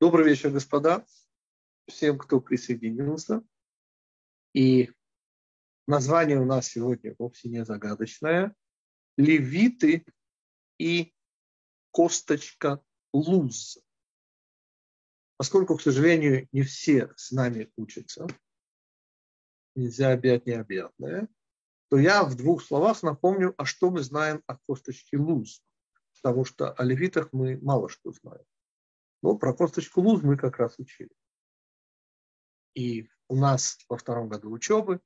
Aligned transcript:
Добрый 0.00 0.24
вечер, 0.24 0.50
господа, 0.50 1.04
всем, 1.86 2.16
кто 2.16 2.40
присоединился. 2.40 3.44
И 4.54 4.90
название 5.86 6.40
у 6.40 6.46
нас 6.46 6.68
сегодня 6.68 7.14
вовсе 7.18 7.50
не 7.50 7.66
загадочное. 7.66 8.56
Левиты 9.18 10.06
и 10.78 11.12
косточка 11.90 12.82
луз. 13.12 13.78
Поскольку, 15.36 15.76
к 15.76 15.82
сожалению, 15.82 16.48
не 16.50 16.62
все 16.62 17.12
с 17.16 17.30
нами 17.30 17.70
учатся, 17.76 18.26
нельзя 19.74 20.14
объять 20.14 20.46
необъятное, 20.46 21.28
то 21.90 21.98
я 21.98 22.24
в 22.24 22.36
двух 22.36 22.62
словах 22.62 23.02
напомню, 23.02 23.54
а 23.58 23.66
что 23.66 23.90
мы 23.90 24.00
знаем 24.00 24.42
о 24.46 24.56
косточке 24.66 25.18
луз. 25.18 25.62
Потому 26.14 26.46
что 26.46 26.72
о 26.72 26.84
левитах 26.84 27.34
мы 27.34 27.58
мало 27.60 27.90
что 27.90 28.12
знаем. 28.12 28.46
Но 29.22 29.36
про 29.36 29.54
косточку 29.54 30.00
луз 30.00 30.22
мы 30.22 30.36
как 30.36 30.58
раз 30.58 30.78
учили. 30.78 31.10
И 32.74 33.08
у 33.28 33.36
нас 33.36 33.78
во 33.88 33.96
втором 33.96 34.28
году 34.28 34.50
учебы, 34.50 35.00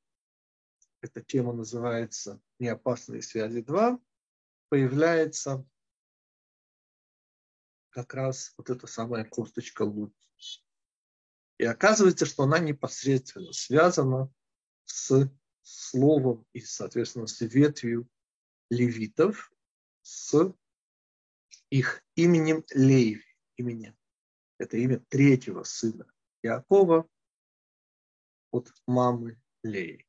эта 1.00 1.20
тема 1.20 1.52
называется 1.52 2.40
«Неопасные 2.58 3.22
связи 3.22 3.58
2», 3.58 4.00
появляется 4.68 5.66
как 7.90 8.14
раз 8.14 8.54
вот 8.56 8.70
эта 8.70 8.86
самая 8.86 9.24
косточка 9.24 9.82
луз. 9.82 10.12
И 11.58 11.64
оказывается, 11.64 12.26
что 12.26 12.44
она 12.44 12.58
непосредственно 12.58 13.52
связана 13.52 14.32
с 14.84 15.30
словом 15.62 16.46
и, 16.52 16.60
соответственно, 16.60 17.26
с 17.26 17.40
ветвью 17.40 18.08
левитов, 18.70 19.52
с 20.02 20.54
их 21.70 22.04
именем 22.16 22.64
Леви, 22.72 23.24
именем 23.56 23.96
это 24.58 24.76
имя 24.76 25.00
третьего 25.08 25.62
сына 25.62 26.06
Иакова 26.42 27.08
от 28.50 28.72
мамы 28.86 29.40
Леи. 29.62 30.06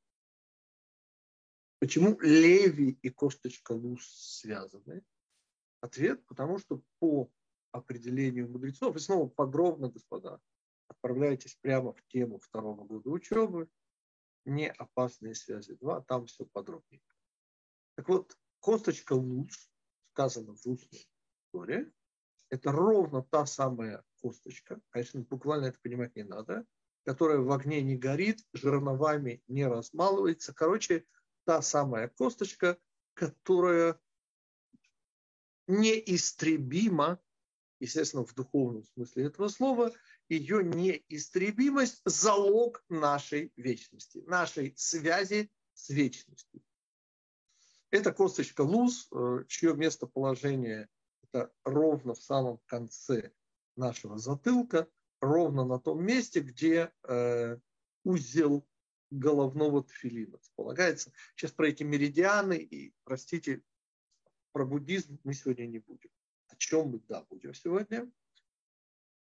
Почему 1.79 2.19
Леви 2.19 2.97
и 3.01 3.09
косточка 3.09 3.73
Луз 3.73 4.05
связаны? 4.39 5.03
Ответ, 5.81 6.25
потому 6.25 6.57
что 6.59 6.81
по 6.99 7.29
определению 7.71 8.49
мудрецов, 8.49 8.95
и 8.95 8.99
снова 8.99 9.27
подробно, 9.27 9.89
господа, 9.89 10.39
отправляйтесь 10.87 11.55
прямо 11.61 11.93
в 11.93 12.01
тему 12.07 12.39
второго 12.39 12.85
года 12.85 13.09
учебы, 13.09 13.69
не 14.45 14.69
опасные 14.69 15.35
связи 15.35 15.75
2, 15.75 16.01
там 16.01 16.25
все 16.27 16.45
подробнее. 16.45 17.01
Так 17.95 18.07
вот, 18.09 18.37
косточка 18.59 19.13
Луз, 19.13 19.69
сказано 20.13 20.55
в 20.55 20.65
устной 20.65 21.07
истории, 21.47 21.91
это 22.49 22.71
ровно 22.71 23.23
та 23.23 23.45
самая 23.45 24.03
косточка, 24.25 24.81
конечно, 24.89 25.21
буквально 25.21 25.67
это 25.67 25.79
понимать 25.79 26.15
не 26.15 26.23
надо, 26.23 26.65
которая 27.03 27.37
в 27.37 27.51
огне 27.51 27.83
не 27.83 27.95
горит, 27.95 28.39
жерновами 28.53 29.43
не 29.47 29.67
размалывается. 29.67 30.51
Короче, 30.51 31.05
та 31.43 31.61
самая 31.61 32.07
косточка, 32.07 32.79
которая 33.13 33.99
неистребима, 35.67 37.19
естественно, 37.79 38.25
в 38.25 38.33
духовном 38.33 38.83
смысле 38.83 39.25
этого 39.25 39.47
слова, 39.47 39.91
ее 40.27 40.63
неистребимость– 40.63 42.01
залог 42.05 42.83
нашей 42.89 43.53
вечности, 43.55 44.23
нашей 44.25 44.73
связи 44.75 45.51
с 45.75 45.89
вечностью. 45.89 46.63
Это 47.91 48.11
косточка 48.11 48.61
луз, 48.61 49.07
э, 49.11 49.43
чье 49.47 49.75
местоположение 49.75 50.89
это 51.35 51.51
ровно 51.63 52.15
в 52.15 52.21
самом 52.21 52.59
конце 52.65 53.31
нашего 53.75 54.17
затылка, 54.17 54.87
ровно 55.21 55.65
на 55.65 55.79
том 55.79 56.03
месте, 56.03 56.39
где 56.39 56.91
э, 57.03 57.57
узел 58.03 58.67
головного 59.11 59.83
тфилина 59.83 60.37
располагается. 60.37 61.11
Сейчас 61.35 61.51
про 61.51 61.69
эти 61.69 61.83
меридианы 61.83 62.57
и, 62.57 62.93
простите, 63.03 63.61
про 64.51 64.65
буддизм 64.65 65.19
мы 65.23 65.33
сегодня 65.33 65.65
не 65.65 65.79
будем. 65.79 66.09
О 66.47 66.55
чем 66.55 66.89
мы, 66.89 66.99
да, 67.07 67.23
будем 67.29 67.53
сегодня. 67.53 68.11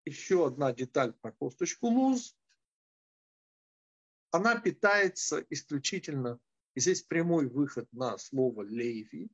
Еще 0.06 0.48
одна 0.48 0.74
деталь 0.74 1.14
про 1.14 1.32
косточку 1.32 1.88
луз. 1.88 2.36
Она 4.32 4.60
питается 4.60 5.46
исключительно, 5.50 6.40
и 6.74 6.80
здесь 6.80 7.04
прямой 7.04 7.48
выход 7.48 7.92
на 7.92 8.18
слово 8.18 8.64
лейви, 8.64 9.30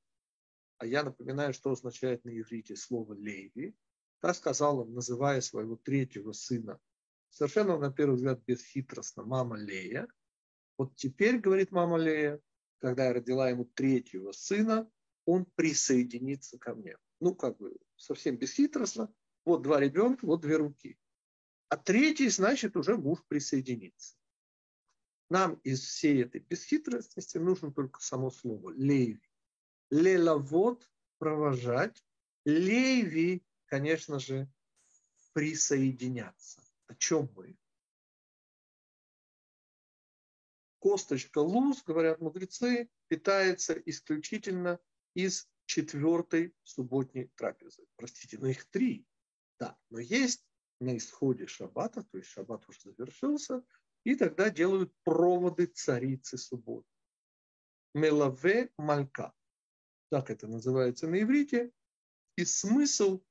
а 0.79 0.85
я 0.85 1.03
напоминаю, 1.03 1.53
что 1.53 1.71
означает 1.71 2.25
на 2.25 2.29
иврите 2.29 2.75
слово 2.75 3.13
лейви, 3.13 3.75
так 4.19 4.35
сказала, 4.35 4.85
называя 4.85 5.41
своего 5.41 5.75
третьего 5.75 6.31
сына, 6.31 6.79
совершенно, 7.29 7.77
на 7.77 7.91
первый 7.91 8.15
взгляд, 8.15 8.41
бесхитростно, 8.45 9.23
мама 9.23 9.57
Лея. 9.57 10.07
Вот 10.77 10.95
теперь, 10.95 11.39
говорит 11.39 11.71
мама 11.71 11.97
Лея, 11.97 12.41
когда 12.79 13.05
я 13.05 13.13
родила 13.13 13.49
ему 13.49 13.65
третьего 13.65 14.31
сына, 14.31 14.89
он 15.25 15.45
присоединится 15.55 16.57
ко 16.57 16.75
мне. 16.75 16.97
Ну, 17.19 17.35
как 17.35 17.57
бы 17.57 17.75
совсем 17.95 18.37
бесхитростно. 18.37 19.13
Вот 19.45 19.61
два 19.61 19.79
ребенка, 19.79 20.25
вот 20.25 20.41
две 20.41 20.57
руки. 20.57 20.97
А 21.69 21.77
третий, 21.77 22.29
значит, 22.29 22.77
уже 22.77 22.97
муж 22.97 23.23
присоединится. 23.27 24.15
Нам 25.29 25.55
из 25.63 25.81
всей 25.81 26.23
этой 26.23 26.39
бесхитростности 26.39 27.37
нужно 27.37 27.73
только 27.73 27.99
само 27.99 28.29
слово 28.29 28.71
«леви». 28.71 29.21
Лелавод– 29.89 30.89
провожать, 31.17 32.03
леви 32.45 33.43
конечно 33.67 34.19
же, 34.19 34.49
присоединяться. 35.33 36.61
О 36.87 36.95
чем 36.95 37.31
мы? 37.35 37.57
Косточка 40.79 41.39
луз, 41.39 41.83
говорят 41.83 42.21
мудрецы, 42.21 42.89
питается 43.07 43.73
исключительно 43.73 44.79
из 45.13 45.49
четвертой 45.65 46.55
субботней 46.63 47.29
трапезы. 47.35 47.85
Простите, 47.95 48.37
но 48.37 48.47
их 48.47 48.65
три. 48.69 49.05
Да, 49.59 49.77
но 49.89 49.99
есть 49.99 50.45
на 50.79 50.95
исходе 50.95 51.47
шаббата, 51.47 52.03
то 52.03 52.17
есть 52.17 52.29
шаббат 52.29 52.67
уже 52.69 52.79
завершился, 52.91 53.63
и 54.03 54.15
тогда 54.15 54.49
делают 54.49 54.93
проводы 55.03 55.65
царицы 55.65 56.37
субботы. 56.37 56.87
Мелаве 57.93 58.71
малька. 58.77 59.33
Так 60.09 60.29
это 60.29 60.47
называется 60.47 61.07
на 61.07 61.21
иврите. 61.21 61.71
И 62.37 62.45
смысл 62.45 63.23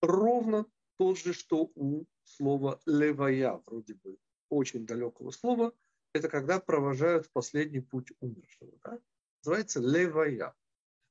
ровно 0.00 0.66
тот 0.98 1.18
же, 1.18 1.32
что 1.32 1.70
у 1.74 2.04
слова 2.24 2.80
левая, 2.86 3.62
вроде 3.66 3.94
бы 3.94 4.18
очень 4.48 4.86
далекого 4.86 5.30
слова, 5.30 5.72
это 6.12 6.28
когда 6.28 6.58
провожают 6.58 7.30
последний 7.32 7.80
путь 7.80 8.12
умершего. 8.20 8.72
Да? 8.82 8.98
Называется 9.42 9.80
левая. 9.80 10.54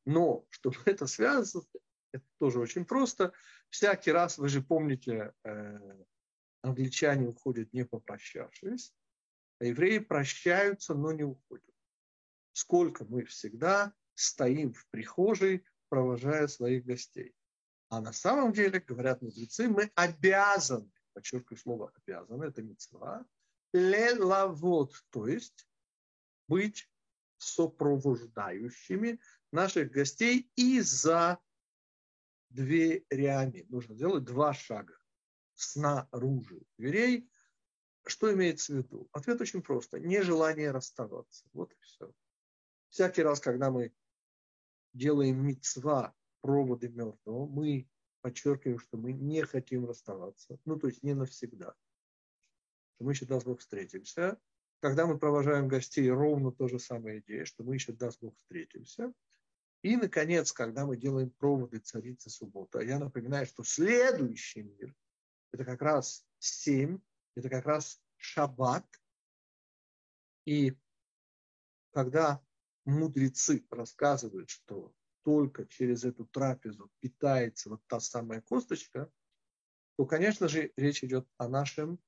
Но, 0.05 0.45
чтобы 0.49 0.77
это 0.85 1.07
связано, 1.07 1.63
это 2.11 2.25
тоже 2.39 2.59
очень 2.59 2.85
просто. 2.85 3.33
Всякий 3.69 4.11
раз, 4.11 4.37
вы 4.37 4.49
же 4.49 4.61
помните, 4.61 5.33
э, 5.43 6.05
англичане 6.61 7.27
уходят 7.27 7.71
не 7.73 7.85
попрощавшись, 7.85 8.93
а 9.59 9.65
евреи 9.65 9.99
прощаются, 9.99 10.93
но 10.93 11.11
не 11.11 11.23
уходят. 11.23 11.63
Сколько 12.53 13.05
мы 13.05 13.25
всегда 13.25 13.93
стоим 14.13 14.73
в 14.73 14.87
прихожей, 14.89 15.65
провожая 15.89 16.47
своих 16.47 16.85
гостей. 16.85 17.36
А 17.89 18.01
на 18.01 18.11
самом 18.11 18.51
деле, 18.51 18.79
говорят 18.79 19.21
мудрецы, 19.21 19.69
мы 19.69 19.91
обязаны, 19.95 20.91
подчеркиваю 21.13 21.57
слово 21.57 21.91
обязаны, 21.95 22.45
это 22.45 22.61
мецва, 22.61 23.25
лелавод, 23.73 24.93
то 25.09 25.27
есть 25.27 25.67
быть 26.47 26.89
сопровождающими 27.37 29.19
наших 29.51 29.91
гостей 29.91 30.51
и 30.55 30.81
за 30.81 31.39
дверями. 32.49 33.65
Нужно 33.69 33.95
сделать 33.95 34.25
два 34.25 34.53
шага 34.53 34.97
снаружи 35.55 36.61
дверей. 36.77 37.29
Что 38.05 38.33
имеется 38.33 38.73
в 38.73 38.77
виду? 38.77 39.09
Ответ 39.11 39.41
очень 39.41 39.61
просто. 39.61 39.99
Нежелание 39.99 40.71
расставаться. 40.71 41.45
Вот 41.53 41.73
и 41.73 41.77
все. 41.81 42.11
Всякий 42.89 43.21
раз, 43.21 43.39
когда 43.39 43.69
мы 43.69 43.93
делаем 44.93 45.45
мецва 45.45 46.15
проводы 46.41 46.89
мертвого, 46.89 47.47
мы 47.47 47.89
подчеркиваем, 48.21 48.79
что 48.79 48.97
мы 48.97 49.13
не 49.13 49.43
хотим 49.43 49.85
расставаться. 49.85 50.59
Ну, 50.65 50.77
то 50.77 50.87
есть 50.87 51.03
не 51.03 51.13
навсегда. 51.13 51.75
Что 52.95 53.05
мы 53.05 53.11
еще, 53.11 53.25
даст 53.25 53.45
Бог, 53.45 53.59
встретимся. 53.59 54.39
Когда 54.79 55.07
мы 55.07 55.17
провожаем 55.17 55.67
гостей, 55.67 56.09
ровно 56.09 56.51
то 56.51 56.67
же 56.67 56.79
самая 56.79 57.19
идея, 57.19 57.45
что 57.45 57.63
мы 57.63 57.75
еще, 57.75 57.93
даст 57.93 58.19
Бог, 58.21 58.35
встретимся. 58.37 59.13
И, 59.81 59.95
наконец, 59.95 60.51
когда 60.51 60.85
мы 60.85 60.97
делаем 60.97 61.29
проводы 61.29 61.79
царицы 61.79 62.29
субботы. 62.29 62.79
А 62.79 62.83
я 62.83 62.99
напоминаю, 62.99 63.45
что 63.45 63.63
следующий 63.63 64.63
мир– 64.63 64.95
это 65.51 65.63
как 65.65 65.81
раз 65.81 66.25
семь, 66.39 66.99
это 67.35 67.49
как 67.49 67.65
раз 67.65 68.01
шаббат. 68.17 68.85
И 70.45 70.73
когда 71.91 72.43
мудрецы 72.85 73.65
рассказывают, 73.69 74.49
что 74.49 74.93
только 75.27 75.65
через 75.65 76.05
эту 76.05 76.25
трапезу 76.25 76.89
питается 77.01 77.69
вот 77.69 77.81
та 77.87 77.99
самая 77.99 78.39
косточка, 78.39 79.11
то, 79.97 80.05
конечно 80.05 80.47
же, 80.47 80.71
речь 80.77 81.03
идет 81.03 81.27
о 81.35 81.49
нашем 81.49 81.99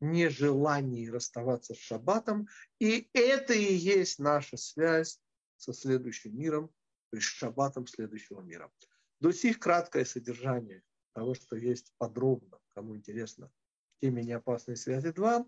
нежелании 0.00 1.06
расставаться 1.06 1.72
с 1.72 1.78
шаббатом. 1.78 2.48
И 2.80 3.08
это 3.12 3.52
и 3.52 3.72
есть 3.72 4.18
наша 4.18 4.56
связь 4.56 5.20
со 5.56 5.72
следующим 5.72 6.36
миром, 6.36 6.66
то 7.10 7.18
есть 7.18 7.28
с 7.28 7.30
шаббатом 7.30 7.86
следующего 7.86 8.40
мира. 8.40 8.72
До 9.20 9.30
сих 9.30 9.60
краткое 9.60 10.04
содержание 10.04 10.82
того, 11.12 11.34
что 11.34 11.54
есть 11.54 11.94
подробно, 11.98 12.58
кому 12.74 12.96
интересно, 12.96 13.52
теме 14.00 14.24
неопасной 14.24 14.76
связи 14.76 15.12
2. 15.12 15.46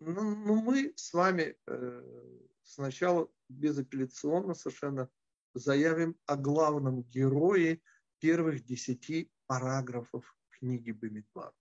Ну, 0.00 0.34
ну 0.34 0.62
мы 0.62 0.94
с 0.96 1.12
вами 1.12 1.56
э, 1.64 2.38
сначала 2.64 3.30
безапелляционно 3.48 4.54
совершенно 4.54 5.08
заявим 5.58 6.16
о 6.26 6.36
главном 6.36 7.02
герое 7.02 7.80
первых 8.18 8.64
десяти 8.64 9.30
параграфов 9.46 10.36
книги 10.50 10.92
Бамидбар. 10.92 11.52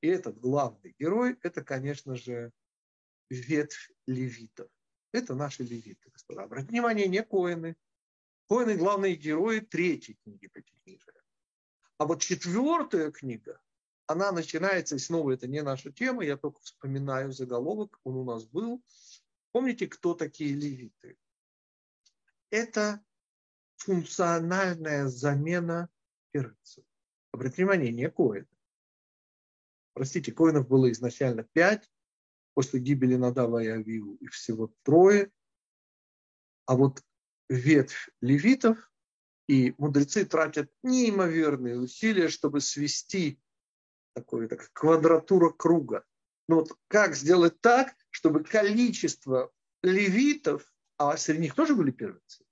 И 0.00 0.08
этот 0.08 0.38
главный 0.38 0.94
герой, 0.98 1.36
это, 1.42 1.62
конечно 1.62 2.16
же, 2.16 2.52
ветвь 3.28 3.90
левитов. 4.06 4.68
Это 5.12 5.34
наши 5.34 5.62
левиты, 5.62 6.10
господа. 6.10 6.44
Обратите 6.44 6.72
внимание, 6.72 7.06
не 7.08 7.22
коины. 7.22 7.76
Коины– 8.48 8.76
главные 8.76 9.14
герои 9.14 9.60
третьей 9.60 10.18
книги 10.22 10.46
Пятикнижия. 10.46 11.14
А 11.98 12.06
вот 12.06 12.20
четвертая 12.20 13.10
книга, 13.10 13.60
она 14.06 14.32
начинается, 14.32 14.96
и 14.96 14.98
снова 14.98 15.32
это 15.32 15.46
не 15.46 15.62
наша 15.62 15.92
тема, 15.92 16.24
я 16.24 16.36
только 16.36 16.60
вспоминаю 16.60 17.32
заголовок, 17.32 18.00
он 18.04 18.16
у 18.16 18.24
нас 18.24 18.44
был. 18.44 18.82
Помните, 19.52 19.86
кто 19.86 20.14
такие 20.14 20.54
левиты? 20.54 21.16
Это 22.50 23.04
функциональная 23.80 25.08
замена 25.08 25.88
перцев. 26.32 26.84
Обратите 27.32 27.62
внимание, 27.62 27.92
не 27.92 28.08
коины. 28.10 28.46
Простите, 29.94 30.32
коинов 30.32 30.68
было 30.68 30.90
изначально 30.92 31.44
пять, 31.44 31.90
после 32.54 32.80
гибели 32.80 33.16
Надава 33.16 33.62
и 33.62 33.68
Авиу 33.68 34.14
их 34.16 34.32
всего 34.32 34.72
трое. 34.82 35.30
А 36.66 36.76
вот 36.76 37.02
ветвь 37.48 38.10
левитов 38.20 38.90
и 39.48 39.74
мудрецы 39.78 40.24
тратят 40.24 40.70
неимоверные 40.82 41.78
усилия, 41.78 42.28
чтобы 42.28 42.60
свести 42.60 43.40
такое, 44.14 44.48
так, 44.48 44.70
квадратура 44.72 45.50
круга. 45.50 46.04
Но 46.48 46.56
ну 46.56 46.60
вот 46.62 46.78
как 46.88 47.14
сделать 47.14 47.60
так, 47.60 47.94
чтобы 48.10 48.44
количество 48.44 49.52
левитов, 49.82 50.70
а 50.96 51.16
среди 51.16 51.42
них 51.42 51.54
тоже 51.54 51.74
были 51.74 51.90
первенцы, 51.90 52.44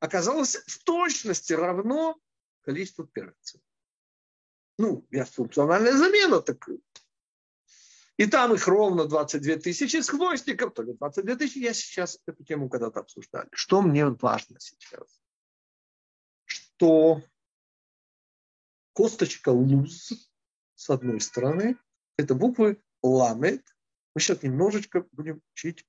оказалось 0.00 0.56
в 0.66 0.82
точности 0.84 1.52
равно 1.52 2.18
количеству 2.62 3.06
первенцев. 3.06 3.60
Ну, 4.78 5.06
я 5.10 5.24
функциональная 5.24 5.96
замена, 5.96 6.40
так 6.40 6.68
и 8.18 8.26
там 8.26 8.52
их 8.52 8.66
ровно 8.66 9.06
22 9.06 9.56
тысячи 9.56 10.00
с 10.00 10.08
хвостиком, 10.08 10.72
только 10.72 10.94
22 10.94 11.36
тысячи. 11.36 11.58
Я 11.58 11.72
сейчас 11.72 12.18
эту 12.26 12.44
тему 12.44 12.68
когда-то 12.68 13.00
обсуждали. 13.00 13.48
Что 13.52 13.80
мне 13.80 14.06
важно 14.06 14.58
сейчас? 14.58 15.20
Что 16.44 17.22
косточка 18.92 19.50
луз, 19.50 20.12
с 20.74 20.90
одной 20.90 21.20
стороны, 21.20 21.78
это 22.16 22.34
буквы 22.34 22.82
ламет. 23.02 23.64
Мы 24.14 24.20
сейчас 24.20 24.42
немножечко 24.42 25.06
будем 25.12 25.40
учить 25.54 25.86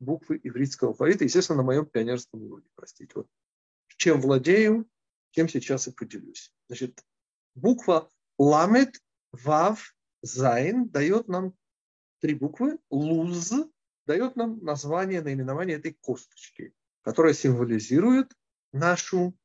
буквы 0.00 0.40
ивритского 0.42 0.90
алфавита, 0.90 1.24
естественно, 1.24 1.58
на 1.58 1.62
моем 1.62 1.86
пионерском 1.86 2.42
уроке, 2.42 2.68
простите. 2.74 3.12
Вот. 3.14 3.28
Чем 3.98 4.20
владею, 4.20 4.88
тем 5.32 5.48
сейчас 5.48 5.88
и 5.88 5.92
поделюсь. 5.92 6.54
Значит, 6.68 7.04
буква 7.56 8.08
ламет, 8.38 9.02
вав, 9.32 9.92
зайн 10.22 10.88
дает 10.88 11.26
нам 11.26 11.52
три 12.20 12.34
буквы, 12.34 12.78
луз, 12.90 13.52
дает 14.06 14.36
нам 14.36 14.64
название, 14.64 15.20
наименование 15.20 15.78
этой 15.78 15.94
косточки, 15.94 16.72
которая 17.02 17.34
символизирует 17.34 18.32
нашу 18.72 19.36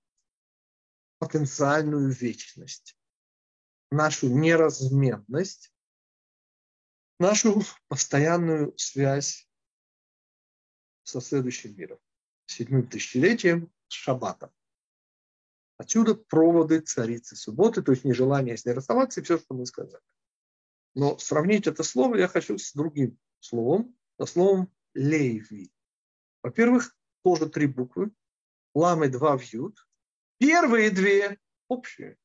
потенциальную 1.18 2.12
вечность, 2.12 2.96
нашу 3.90 4.30
неразменность, 4.30 5.74
нашу 7.20 7.64
постоянную 7.88 8.78
связь 8.78 9.50
со 11.02 11.22
следующим 11.22 11.76
миром, 11.76 11.98
седьмым 12.46 12.88
тысячелетием, 12.88 13.72
с. 13.94 14.52
Отсюда 15.78 16.16
проводы 16.16 16.80
царицы 16.80 17.36
субботы, 17.36 17.82
то 17.82 17.92
есть 17.92 18.04
нежелание 18.04 18.58
с 18.58 18.66
ней 18.66 18.74
расставаться 18.74 19.20
и 19.20 19.24
все, 19.24 19.38
что 19.38 19.54
мы 19.54 19.66
сказали. 19.66 20.04
Но 20.96 21.18
сравнить 21.18 21.68
это 21.68 21.84
слово 21.84 22.16
я 22.16 22.28
хочу 22.28 22.58
с 22.58 22.74
другим 22.74 23.18
словом, 23.40 23.96
со 24.20 24.26
словом 24.26 24.72
Лейви. 24.94 25.72
Во-первых, 26.44 26.96
тоже 27.24 27.50
три 27.50 27.68
буквы. 27.68 28.12
Ламы 28.76 29.10
два 29.10 29.38
вьют. 29.38 29.88
Первые 30.38 30.92
две 30.92 31.40
общие. 31.68 32.18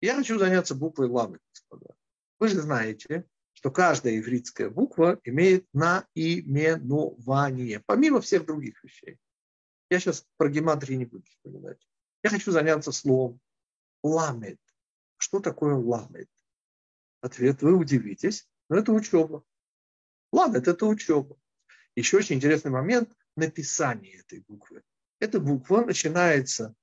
Я 0.00 0.16
хочу 0.16 0.38
заняться 0.38 0.74
буквой 0.74 1.08
ламы, 1.08 1.38
господа. 1.52 1.94
Вы 2.38 2.48
же 2.48 2.60
знаете, 2.60 3.24
что 3.52 3.70
каждая 3.72 4.18
ивритская 4.18 4.70
буква 4.70 5.20
имеет 5.24 5.66
наименование, 5.72 7.82
помимо 7.84 8.20
всех 8.20 8.46
других 8.46 8.84
вещей. 8.84 9.18
Я 9.90 10.00
сейчас 10.00 10.26
про 10.36 10.48
гематрии 10.48 10.94
не 10.96 11.06
буду 11.06 11.24
вспоминать. 11.24 11.86
Я 12.22 12.30
хочу 12.30 12.50
заняться 12.50 12.92
словом 12.92 13.40
ламет. 14.02 14.60
Что 15.16 15.40
такое 15.40 15.74
ламет? 15.74 16.30
Ответ 17.20 17.62
вы 17.62 17.74
удивитесь, 17.74 18.48
но 18.68 18.76
это 18.76 18.92
учеба. 18.92 19.44
Ладно, 20.32 20.58
это, 20.58 20.86
учеба. 20.86 21.38
Еще 21.96 22.18
очень 22.18 22.36
интересный 22.36 22.70
момент 22.70 23.12
написания 23.36 24.18
этой 24.18 24.40
буквы. 24.40 24.82
Эта 25.20 25.40
буква 25.40 25.84
начинается, 25.84 26.74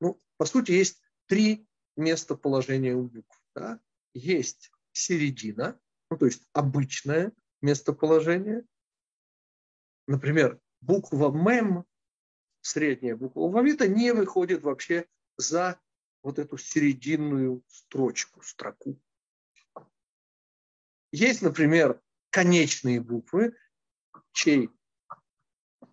ну, 0.00 0.20
по 0.36 0.44
сути, 0.44 0.72
есть 0.72 1.00
три 1.26 1.66
местоположения 1.96 2.94
у 2.94 3.04
букв. 3.04 3.42
Да? 3.54 3.80
Есть 4.14 4.70
середина, 4.92 5.80
ну, 6.10 6.18
то 6.18 6.26
есть 6.26 6.46
обычное 6.52 7.32
местоположение. 7.62 8.64
Например, 10.06 10.60
буква 10.86 11.30
МЭМ, 11.30 11.84
средняя 12.60 13.16
буква 13.16 13.44
алфавита, 13.44 13.88
не 13.88 14.12
выходит 14.12 14.62
вообще 14.62 15.06
за 15.36 15.80
вот 16.22 16.38
эту 16.38 16.56
серединную 16.56 17.62
строчку, 17.68 18.42
строку. 18.42 19.00
Есть, 21.12 21.42
например, 21.42 22.00
конечные 22.30 23.00
буквы, 23.00 23.56
чей, 24.32 24.70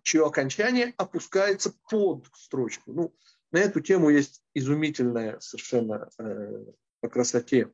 чье 0.02 0.26
окончание 0.26 0.94
опускается 0.96 1.72
под 1.88 2.26
строчку. 2.34 2.92
Ну, 2.92 3.16
на 3.52 3.58
эту 3.58 3.80
тему 3.80 4.10
есть 4.10 4.42
изумительная 4.54 5.38
совершенно 5.40 6.10
э, 6.18 6.64
по 7.00 7.08
красоте 7.08 7.72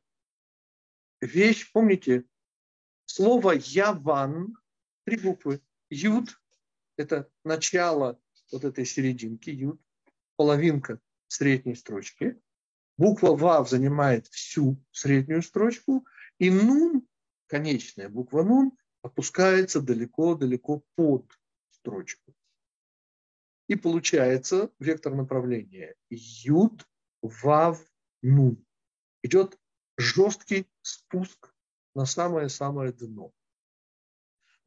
вещь. 1.19 1.71
Помните, 1.71 2.25
слово 3.05 3.53
«яван», 3.53 4.55
три 5.05 5.17
буквы. 5.17 5.61
«Юд»– 5.89 6.39
это 6.97 7.29
начало 7.43 8.19
вот 8.51 8.63
этой 8.63 8.85
серединки, 8.85 9.49
«юд», 9.49 9.81
половинка 10.35 10.99
средней 11.27 11.75
строчки. 11.75 12.39
Буква 12.97 13.35
«вав» 13.35 13.69
занимает 13.69 14.27
всю 14.27 14.77
среднюю 14.91 15.41
строчку, 15.41 16.05
и 16.39 16.49
«нун» 16.49 17.07
конечная 17.47 18.09
буква 18.09 18.43
нун 18.43 18.71
опускается 19.01 19.81
далеко-далеко 19.81 20.83
под 20.95 21.31
строчку. 21.71 22.33
И 23.67 23.75
получается 23.75 24.71
вектор 24.79 25.15
направления 25.15 25.95
юд, 26.09 26.87
вав, 27.21 27.83
нун. 28.21 28.63
Идет 29.23 29.57
жесткий 29.97 30.67
спуск 30.81 31.53
на 31.95 32.05
самое-самое 32.05 32.91
дно. 32.91 33.31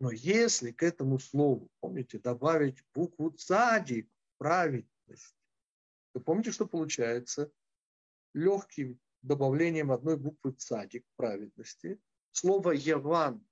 Но 0.04 0.10
если 0.12 0.70
к 0.70 0.82
этому 0.82 1.18
слову, 1.18 1.70
помните, 1.80 2.18
добавить 2.18 2.84
букву 2.92 3.30
цадик, 3.30 4.06
праведность, 4.36 5.34
то 6.12 6.20
помните, 6.20 6.52
что 6.52 6.66
получается? 6.66 7.50
Легким 8.34 9.00
добавлением 9.22 9.90
одной 9.90 10.18
буквы 10.18 10.52
цадик 10.52 11.06
праведности 11.16 11.98
Слово 12.32 12.72
Яван, 12.72 13.48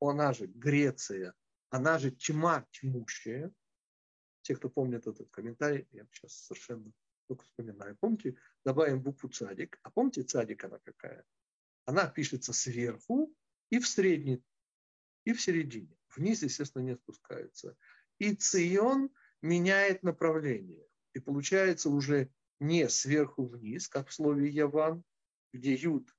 она 0.00 0.32
же 0.32 0.46
Греция, 0.46 1.34
она 1.68 1.98
же 1.98 2.10
тьма 2.10 2.66
тьмущая. 2.70 3.52
Те, 4.40 4.56
кто 4.56 4.70
помнит 4.70 5.06
этот 5.06 5.28
комментарий, 5.28 5.86
я 5.92 6.06
сейчас 6.12 6.32
совершенно 6.32 6.90
только 7.28 7.44
вспоминаю. 7.44 7.94
Помните, 8.00 8.38
добавим 8.64 9.02
букву 9.02 9.28
цадик. 9.28 9.78
А 9.82 9.90
помните, 9.90 10.22
цадик 10.22 10.64
она 10.64 10.78
какая? 10.78 11.26
Она 11.84 12.06
пишется 12.06 12.54
сверху 12.54 13.30
и 13.68 13.78
в 13.78 13.86
средней, 13.86 14.42
и 15.24 15.32
в 15.32 15.40
середине. 15.40 15.96
Вниз, 16.16 16.42
естественно, 16.42 16.82
не 16.82 16.96
спускается. 16.96 17.76
И 18.18 18.34
цион 18.34 19.10
меняет 19.42 20.02
направление. 20.02 20.86
И 21.12 21.20
получается 21.20 21.90
уже 21.90 22.30
не 22.60 22.88
сверху 22.88 23.46
вниз, 23.46 23.88
как 23.88 24.08
в 24.08 24.14
слове 24.14 24.48
Яван, 24.48 25.04
где 25.52 25.74
Юд 25.74 26.14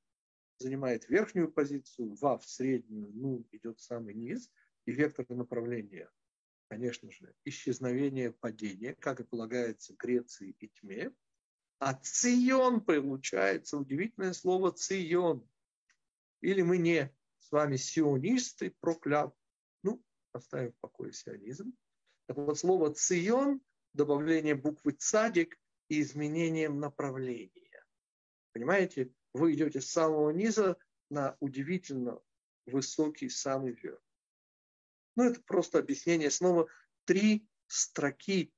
занимает 0.58 1.10
верхнюю 1.10 1.52
позицию, 1.52 2.16
Вав 2.16 2.46
среднюю, 2.46 3.12
ну 3.14 3.46
идет 3.52 3.80
самый 3.80 4.14
низ, 4.14 4.50
и 4.86 4.92
вектор 4.92 5.26
направления, 5.30 6.10
конечно 6.70 7.12
же, 7.12 7.34
исчезновение 7.44 8.32
падения, 8.32 8.96
как 8.96 9.20
и 9.20 9.24
полагается 9.24 9.96
Греции 9.98 10.56
и 10.60 10.68
тьме. 10.70 11.12
А 11.80 11.94
Цион 11.94 12.82
получается 12.82 13.78
удивительное 13.78 14.34
слово 14.34 14.72
Цион. 14.72 15.48
Или 16.42 16.62
мы 16.62 16.78
не 16.78 17.14
с 17.46 17.52
вами 17.52 17.76
сионисты, 17.76 18.76
проклят. 18.80 19.36
Ну, 19.84 20.02
оставим 20.32 20.72
в 20.72 20.80
покое 20.80 21.14
сионизм. 21.14 21.74
Так 22.28 22.38
вот, 22.38 22.58
слово 22.58 22.92
Цион, 22.94 23.62
добавление 23.94 24.56
буквы 24.56 24.94
цадик 24.94 25.60
и 25.90 26.02
изменением 26.02 26.80
направления. 26.80 27.86
Понимаете, 28.52 29.12
вы 29.34 29.54
идете 29.54 29.80
с 29.80 29.92
самого 29.92 30.32
низа 30.32 30.78
на 31.12 31.38
удивительно 31.40 32.20
высокий 32.66 33.30
самый 33.30 33.74
верх. 33.74 34.02
Ну, 35.16 35.26
это 35.26 35.40
просто 35.44 35.78
объяснение. 35.78 36.32
Снова 36.32 36.68
три 37.06 37.48
строки, 37.68 38.52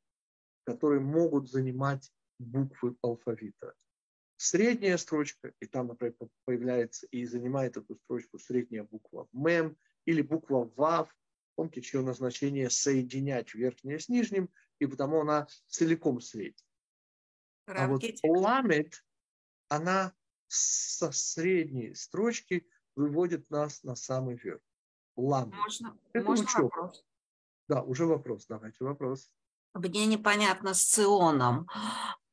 которые 0.63 1.01
могут 1.01 1.49
занимать 1.49 2.09
буквы 2.39 2.95
алфавита. 3.01 3.75
Средняя 4.37 4.97
строчка, 4.97 5.51
и 5.59 5.65
там, 5.65 5.87
например, 5.87 6.15
появляется 6.45 7.07
и 7.07 7.25
занимает 7.25 7.75
эту 7.75 7.95
строчку 7.95 8.37
средняя 8.37 8.83
буква 8.83 9.27
МЭМ 9.31 9.75
или 10.05 10.21
буква 10.21 10.71
ВАВ, 10.75 11.13
помните, 11.55 11.81
чье 11.81 12.01
назначение 12.01 12.69
соединять 12.69 13.55
верхнее 13.55 13.99
с 13.99 14.09
нижним, 14.09 14.49
и 14.79 14.85
потому 14.85 15.21
она 15.21 15.47
целиком 15.67 16.21
средняя. 16.21 16.67
А 17.65 17.87
вот 17.87 18.03
ламет, 18.23 19.03
она 19.69 20.13
со 20.47 21.11
средней 21.11 21.95
строчки 21.95 22.67
выводит 22.95 23.49
нас 23.49 23.83
на 23.83 23.95
самый 23.95 24.35
верх. 24.35 24.61
Ламет. 25.15 25.55
Можно, 25.55 25.97
Это 26.13 26.25
можно 26.25 26.61
вопрос? 26.61 27.05
Да, 27.67 27.81
уже 27.81 28.05
вопрос. 28.05 28.45
Давайте 28.45 28.83
вопрос. 28.83 29.31
Мне 29.73 30.05
непонятно 30.05 30.73
с 30.73 30.83
ционом. 30.83 31.67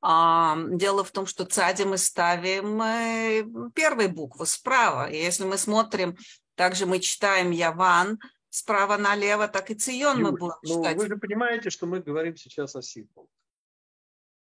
А, 0.06 0.58
дело 0.68 1.02
в 1.02 1.10
том, 1.12 1.24
что 1.24 1.46
цади 1.46 1.84
мы 1.84 1.96
ставим 1.96 2.82
э, 2.82 3.42
первую 3.74 4.10
букву 4.10 4.44
справа. 4.44 5.08
И 5.08 5.16
если 5.16 5.44
мы 5.44 5.56
смотрим, 5.56 6.18
также 6.56 6.84
мы 6.84 7.00
читаем 7.00 7.50
Яван 7.50 8.18
справа 8.50 8.98
налево, 8.98 9.48
так 9.48 9.70
и 9.70 9.74
Цион 9.74 10.22
мы 10.22 10.32
будем 10.32 10.56
ну, 10.62 10.82
читать. 10.82 10.98
Вы 10.98 11.06
же 11.06 11.16
понимаете, 11.16 11.70
что 11.70 11.86
мы 11.86 12.00
говорим 12.00 12.36
сейчас 12.36 12.76
о 12.76 12.82
символах. 12.82 13.30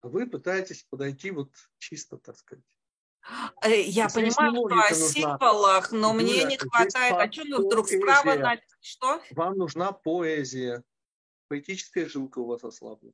Вы 0.02 0.26
пытаетесь 0.26 0.86
подойти 0.90 1.32
вот 1.32 1.52
чисто, 1.80 2.18
так 2.18 2.38
сказать. 2.38 2.64
Э, 3.62 3.82
я 3.82 4.08
здесь 4.08 4.34
понимаю, 4.34 4.70
что 4.70 4.80
о 4.80 4.94
символах, 4.94 5.92
но 5.92 6.14
Юля, 6.14 6.24
мне 6.24 6.44
не 6.46 6.58
хватает. 6.58 7.16
А 7.18 7.30
что 7.30 7.44
вдруг 7.58 7.90
справа 7.90 8.36
на... 8.36 8.58
Что? 8.80 9.22
Вам 9.32 9.58
нужна 9.58 9.92
поэзия. 9.92 10.82
Поэтическая 11.50 12.08
жилка 12.08 12.40
у 12.40 12.46
вас 12.46 12.64
ослабла. 12.64 13.12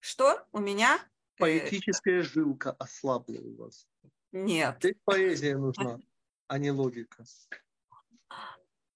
Что? 0.00 0.46
У 0.52 0.58
меня? 0.58 0.98
Э, 1.36 1.40
Поэтическая 1.40 2.22
жилка 2.22 2.72
ослабла 2.72 3.38
у 3.38 3.56
вас. 3.56 3.86
Нет. 4.32 4.76
Здесь 4.80 4.96
поэзия 5.04 5.56
нужна, 5.56 5.98
а 6.48 6.58
не 6.58 6.70
логика. 6.70 7.24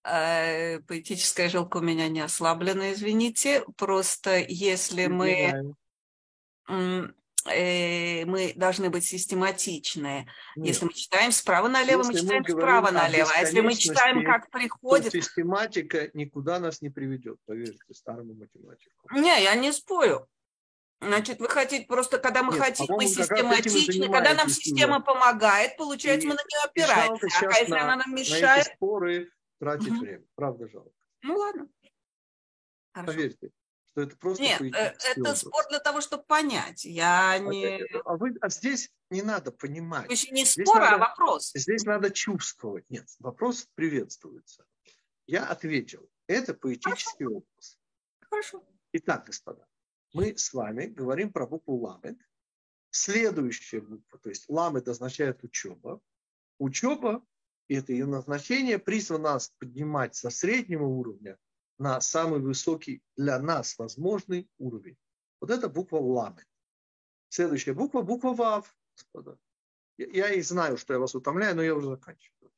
Э, 0.04 0.80
поэтическая 0.80 1.48
жилка 1.48 1.78
у 1.78 1.80
меня 1.80 2.08
не 2.08 2.20
ослаблена, 2.20 2.92
извините. 2.92 3.64
Просто 3.76 4.38
если 4.38 5.06
мы 5.06 5.74
э, 6.68 8.24
мы 8.24 8.52
должны 8.56 8.88
быть 8.88 9.04
систематичны. 9.04 10.26
Нет. 10.56 10.66
Если 10.66 10.86
мы 10.86 10.92
читаем 10.94 11.32
справа 11.32 11.68
налево, 11.68 12.02
если 12.02 12.12
мы 12.12 12.20
читаем 12.20 12.42
мы 12.42 12.50
справа 12.50 12.90
налево. 12.90 13.30
А 13.34 13.40
если 13.40 13.60
мы 13.60 13.74
читаем, 13.74 14.24
как 14.24 14.50
приходит... 14.50 15.12
Систематика 15.12 16.10
никуда 16.14 16.58
нас 16.58 16.80
не 16.80 16.88
приведет, 16.88 17.38
поверьте 17.44 17.92
старому 17.92 18.34
математику. 18.34 19.08
Не, 19.12 19.42
я 19.42 19.54
не 19.54 19.72
спорю. 19.72 20.26
Значит, 21.06 21.40
вы 21.40 21.48
хотите 21.48 21.86
просто, 21.86 22.18
когда 22.18 22.42
мы 22.42 22.54
Нет, 22.54 22.62
хотим 22.62 22.86
быть 22.96 23.08
систематичны, 23.08 24.10
когда 24.10 24.34
нам 24.34 24.48
система 24.48 24.96
уже. 24.96 25.04
помогает, 25.04 25.76
получается, 25.76 26.26
и, 26.26 26.30
мы 26.30 26.34
на 26.34 26.42
нее 26.42 26.64
опираемся. 26.64 27.26
А 27.40 27.58
если 27.58 27.70
на, 27.72 27.82
она 27.82 27.96
нам 27.96 28.14
мешает... 28.14 28.66
На 28.66 28.74
споры 28.74 29.30
тратить 29.58 29.92
угу. 29.92 30.00
время. 30.00 30.24
Правда 30.34 30.68
жалко. 30.68 30.90
Ну 31.22 31.36
ладно. 31.36 31.68
Хорошо. 32.92 33.12
Поверьте, 33.12 33.50
что 33.92 34.02
это 34.02 34.16
просто 34.16 34.42
Нет, 34.42 34.60
э, 34.60 34.66
это 34.66 35.20
образ. 35.20 35.40
спор 35.40 35.64
для 35.68 35.80
того, 35.80 36.00
чтобы 36.00 36.24
понять. 36.24 36.84
Я 36.84 37.30
а 37.32 37.38
не... 37.38 37.80
А, 38.04 38.16
вы, 38.16 38.36
а 38.40 38.48
здесь 38.50 38.90
не 39.10 39.22
надо 39.22 39.52
понимать. 39.52 40.10
Еще 40.10 40.30
не 40.30 40.44
спор, 40.44 40.82
а 40.82 40.98
вопрос. 40.98 41.52
Здесь 41.54 41.84
надо 41.84 42.10
чувствовать. 42.10 42.84
Нет, 42.88 43.06
вопрос 43.18 43.68
приветствуется. 43.74 44.64
Я 45.26 45.46
ответил. 45.46 46.08
Это 46.26 46.54
поэтический 46.54 47.24
Хорошо. 47.24 47.36
образ. 47.36 47.78
Хорошо. 48.30 48.64
Итак, 48.92 49.26
господа, 49.26 49.66
мы 50.14 50.38
с 50.38 50.54
вами 50.54 50.86
говорим 50.86 51.32
про 51.32 51.46
букву 51.46 51.76
ламет. 51.76 52.16
Следующая 52.90 53.80
буква, 53.80 54.18
то 54.20 54.28
есть 54.28 54.48
ламет 54.48 54.88
означает 54.88 55.42
учеба. 55.42 56.00
Учеба, 56.58 57.26
это 57.68 57.92
ее 57.92 58.06
назначение, 58.06 58.78
призвано 58.78 59.24
нас 59.24 59.50
поднимать 59.58 60.14
со 60.14 60.30
среднего 60.30 60.84
уровня 60.84 61.36
на 61.78 62.00
самый 62.00 62.38
высокий 62.38 63.02
для 63.16 63.40
нас 63.40 63.76
возможный 63.76 64.48
уровень. 64.58 64.96
Вот 65.40 65.50
это 65.50 65.68
буква 65.68 65.98
ламет. 65.98 66.46
Следующая 67.28 67.74
буква, 67.74 68.02
буква 68.02 68.34
ВАВ, 68.34 68.72
господа. 68.96 69.36
Я 69.98 70.32
и 70.32 70.40
знаю, 70.42 70.76
что 70.76 70.92
я 70.92 71.00
вас 71.00 71.16
утомляю, 71.16 71.56
но 71.56 71.62
я 71.62 71.74
уже 71.74 71.88
заканчиваю. 71.88 72.52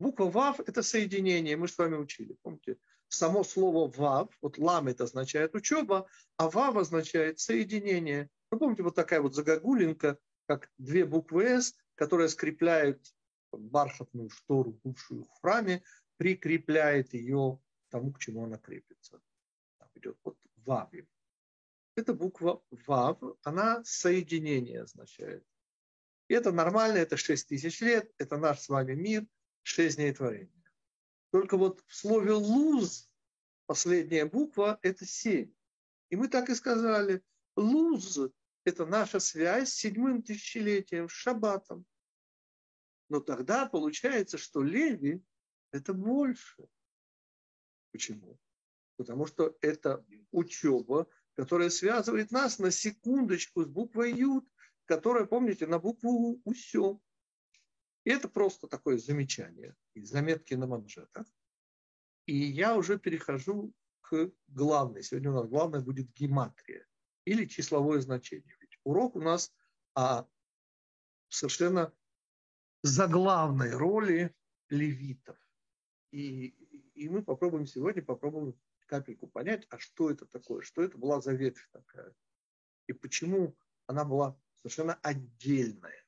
Буква 0.00 0.24
ВАВ– 0.24 0.60
это 0.66 0.82
соединение, 0.82 1.56
мы 1.56 1.68
с 1.68 1.78
вами 1.78 1.94
учили, 1.94 2.36
помните? 2.42 2.78
Само 3.10 3.44
слово 3.44 3.90
«вав», 3.90 4.30
вот 4.40 4.56
«лам» 4.58 4.88
это 4.88 5.04
означает 5.04 5.54
учеба, 5.54 6.06
а 6.36 6.48
«вав» 6.48 6.76
означает 6.76 7.40
соединение. 7.40 8.30
Вы 8.50 8.58
помните, 8.58 8.82
вот 8.82 8.94
такая 8.94 9.20
вот 9.20 9.34
загогулинка, 9.34 10.18
как 10.46 10.70
две 10.78 11.04
буквы 11.04 11.60
«с», 11.60 11.74
которые 11.96 12.28
скрепляют 12.28 13.04
бархатную 13.52 14.30
штору, 14.30 14.78
бывшую 14.84 15.24
в 15.24 15.40
храме, 15.40 15.82
прикрепляет 16.16 17.12
ее 17.12 17.60
к 17.88 17.90
тому, 17.90 18.12
к 18.12 18.20
чему 18.20 18.44
она 18.44 18.58
крепится. 18.58 19.20
Там 19.78 19.88
идет 19.94 20.16
вот 20.24 20.38
«вав». 20.64 20.90
Эта 21.96 22.14
буква 22.14 22.62
«вав», 22.86 23.18
она 23.42 23.82
соединение 23.84 24.82
означает. 24.82 25.44
И 26.28 26.34
это 26.34 26.52
нормально, 26.52 26.98
это 26.98 27.16
6 27.16 27.48
тысяч 27.48 27.80
лет, 27.80 28.12
это 28.18 28.36
наш 28.36 28.60
с 28.60 28.68
вами 28.68 28.94
мир, 28.94 29.26
6 29.62 29.96
дней 29.96 30.12
творения. 30.12 30.59
Только 31.30 31.56
вот 31.56 31.82
в 31.86 31.94
слове 31.94 32.32
луз 32.32 33.10
последняя 33.66 34.26
буква– 34.26 34.78
это 34.82 35.06
семь. 35.06 35.52
И 36.08 36.16
мы 36.16 36.28
так 36.28 36.50
и 36.50 36.54
сказали, 36.54 37.22
луз– 37.56 38.18
это 38.64 38.84
наша 38.84 39.20
связь 39.20 39.70
с 39.70 39.76
седьмым 39.76 40.22
тысячелетием, 40.22 41.08
с 41.08 41.12
шаббатом. 41.12 41.86
Но 43.08 43.20
тогда 43.20 43.66
получается, 43.66 44.38
что 44.38 44.62
Леви– 44.62 45.22
это 45.72 45.94
больше. 45.94 46.68
Почему? 47.92 48.38
Потому 48.96 49.26
что 49.26 49.56
это 49.60 50.04
учеба, 50.30 51.08
которая 51.34 51.70
связывает 51.70 52.30
нас 52.32 52.58
на 52.58 52.70
секундочку 52.70 53.62
с 53.62 53.66
буквой 53.66 54.12
Юд, 54.12 54.46
которая, 54.84 55.26
помните, 55.26 55.66
на 55.66 55.78
букву 55.78 56.40
Усё. 56.44 57.00
И 58.04 58.10
это 58.10 58.28
просто 58.28 58.66
такое 58.66 58.98
замечание 58.98 59.76
из 59.94 60.08
заметки 60.08 60.54
на 60.54 60.66
манжетах. 60.66 61.26
И 62.26 62.34
я 62.34 62.76
уже 62.76 62.98
перехожу 62.98 63.72
к 64.00 64.30
главной. 64.48 65.02
Сегодня 65.02 65.30
у 65.30 65.34
нас 65.34 65.48
главное 65.48 65.80
будет 65.80 66.12
гематрия 66.14 66.86
или 67.24 67.44
числовое 67.46 68.00
значение. 68.00 68.56
Ведь 68.60 68.78
урок 68.84 69.16
у 69.16 69.20
нас 69.20 69.52
о 69.94 70.24
совершенно 71.28 71.92
заглавной 72.82 73.72
роли 73.72 74.34
левитов. 74.68 75.36
И, 76.10 76.46
и 76.94 77.08
мы 77.08 77.22
попробуем 77.22 77.66
сегодня, 77.66 78.02
попробуем 78.02 78.58
капельку 78.86 79.28
понять, 79.28 79.66
а 79.70 79.78
что 79.78 80.10
это 80.10 80.26
такое, 80.26 80.62
что 80.62 80.82
это 80.82 80.98
была 80.98 81.20
за 81.20 81.32
ветвь 81.32 81.68
такая. 81.70 82.14
И 82.86 82.92
почему 82.92 83.56
она 83.86 84.04
была 84.04 84.36
совершенно 84.56 84.94
отдельная. 84.94 85.99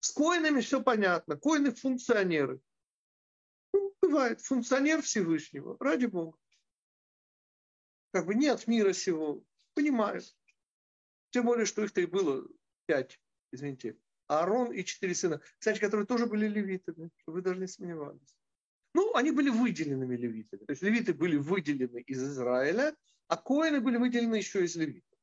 С 0.00 0.12
коинами 0.12 0.60
все 0.60 0.82
понятно. 0.82 1.36
Коины 1.36 1.72
функционеры. 1.72 2.60
Ну, 3.72 3.94
бывает, 4.00 4.40
функционер 4.40 5.02
Всевышнего, 5.02 5.76
ради 5.78 6.06
Бога. 6.06 6.38
Как 8.12 8.26
бы 8.26 8.34
нет 8.34 8.66
мира 8.66 8.92
сего. 8.92 9.44
Понимаю. 9.74 10.20
Тем 11.30 11.44
более, 11.44 11.66
что 11.66 11.84
их-то 11.84 12.00
и 12.00 12.06
было 12.06 12.46
пять, 12.86 13.20
извините. 13.52 13.96
Аарон 14.26 14.72
и 14.72 14.84
четыре 14.84 15.14
сына. 15.14 15.40
Кстати, 15.58 15.78
которые 15.78 16.06
тоже 16.06 16.26
были 16.26 16.48
левитами, 16.48 17.10
вы 17.26 17.42
даже 17.42 17.60
не 17.60 17.66
сомневались. 17.66 18.36
Ну, 18.94 19.14
они 19.14 19.30
были 19.30 19.50
выделенными 19.50 20.16
левитами. 20.16 20.64
То 20.64 20.72
есть 20.72 20.82
левиты 20.82 21.14
были 21.14 21.36
выделены 21.36 22.00
из 22.00 22.22
Израиля, 22.22 22.96
а 23.28 23.36
коины 23.36 23.80
были 23.80 23.96
выделены 23.96 24.36
еще 24.36 24.64
из 24.64 24.74
левитов. 24.76 25.18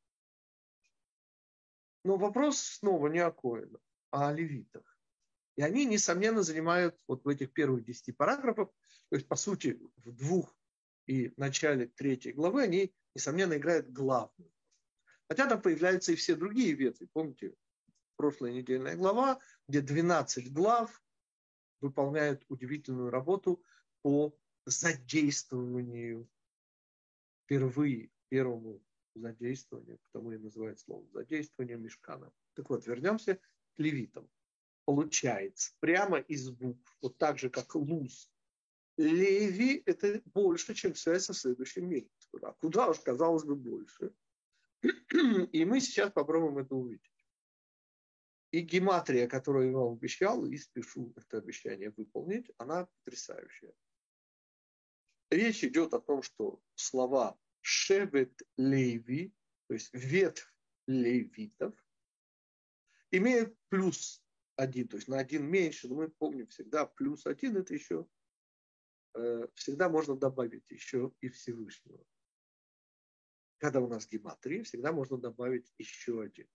Но 2.03 2.17
вопрос 2.17 2.59
снова 2.59 3.07
не 3.07 3.19
о 3.19 3.31
Коинах, 3.31 3.81
о 4.11 4.31
левитах. 4.31 4.97
И 5.55 5.61
они, 5.61 5.85
несомненно, 5.85 6.43
занимают 6.43 6.99
вот 7.07 7.23
в 7.25 7.27
этих 7.27 7.51
первых 7.51 7.83
десяти 7.83 8.11
параграфах, 8.11 8.69
то 9.09 9.15
есть, 9.15 9.27
по 9.27 9.35
сути, 9.35 9.79
в 9.97 10.11
двух 10.11 10.55
и 11.07 11.33
начале 11.37 11.87
третьей 11.87 12.33
главы, 12.33 12.63
они, 12.63 12.93
несомненно, 13.15 13.57
играют 13.57 13.89
главную. 13.89 14.51
Хотя 15.27 15.47
там 15.47 15.61
появляются 15.61 16.11
и 16.11 16.15
все 16.15 16.35
другие 16.35 16.73
ветви. 16.73 17.07
Помните, 17.11 17.55
прошлая 18.17 18.51
недельная 18.51 18.95
глава, 18.95 19.39
где 19.67 19.81
12 19.81 20.53
глав 20.53 21.01
выполняют 21.81 22.43
удивительную 22.49 23.09
работу 23.09 23.63
по 24.01 24.37
задействованию 24.65 26.29
впервые, 27.45 28.11
первому 28.29 28.81
задействованию, 29.15 29.99
потому 30.11 30.31
и 30.31 30.37
называют 30.37 30.79
словом 30.79 31.09
задействование 31.11 31.77
мешкана. 31.77 32.31
Так 32.53 32.69
вот, 32.69 32.85
вернемся 32.85 33.39
левитам. 33.77 34.29
Получается, 34.85 35.73
прямо 35.79 36.19
из 36.19 36.49
букв, 36.49 36.95
вот 37.01 37.17
так 37.17 37.37
же, 37.37 37.49
как 37.49 37.75
луз, 37.75 38.31
Леви– 38.97 39.83
это 39.85 40.21
больше, 40.25 40.73
чем 40.73 40.95
связь 40.95 41.25
со 41.25 41.33
следующим 41.33 41.87
миром. 41.87 42.09
А 42.41 42.53
куда 42.53 42.89
уж, 42.89 42.99
казалось 42.99 43.43
бы, 43.43 43.55
больше. 43.55 44.11
И 45.51 45.65
мы 45.65 45.79
сейчас 45.79 46.11
попробуем 46.11 46.57
это 46.57 46.75
увидеть. 46.75 47.11
И 48.51 48.61
гематрия, 48.61 49.27
которую 49.27 49.67
я 49.67 49.77
вам 49.77 49.93
обещал, 49.93 50.45
и 50.45 50.57
спешу 50.57 51.13
это 51.15 51.37
обещание 51.37 51.91
выполнить, 51.95 52.51
она 52.57 52.87
потрясающая. 53.03 53.73
Речь 55.29 55.63
идет 55.63 55.93
о 55.93 55.99
том, 55.99 56.23
что 56.23 56.59
слова 56.75 57.37
шевет 57.61 58.41
леви, 58.55 59.33
то 59.67 59.73
есть 59.73 59.93
ветвь 59.93 60.47
левитов, 60.87 61.73
имеют 63.11 63.55
плюс 63.69 64.23
один, 64.55 64.87
то 64.87 64.97
есть 64.97 65.07
на 65.07 65.19
один 65.19 65.45
меньше, 65.45 65.87
но 65.87 65.95
мы 65.95 66.09
помним 66.09 66.47
всегда 66.47 66.85
плюс 66.85 67.25
один, 67.25 67.57
это 67.57 67.73
еще 67.73 68.07
э, 69.13 69.47
всегда 69.53 69.89
можно 69.89 70.15
добавить 70.15 70.69
еще 70.69 71.13
и 71.21 71.29
Всевышнего. 71.29 72.03
Когда 73.59 73.79
у 73.81 73.87
нас 73.87 74.07
гематрия, 74.07 74.63
всегда 74.63 74.91
можно 74.91 75.17
добавить 75.17 75.71
еще 75.77 76.21
один. 76.21 76.47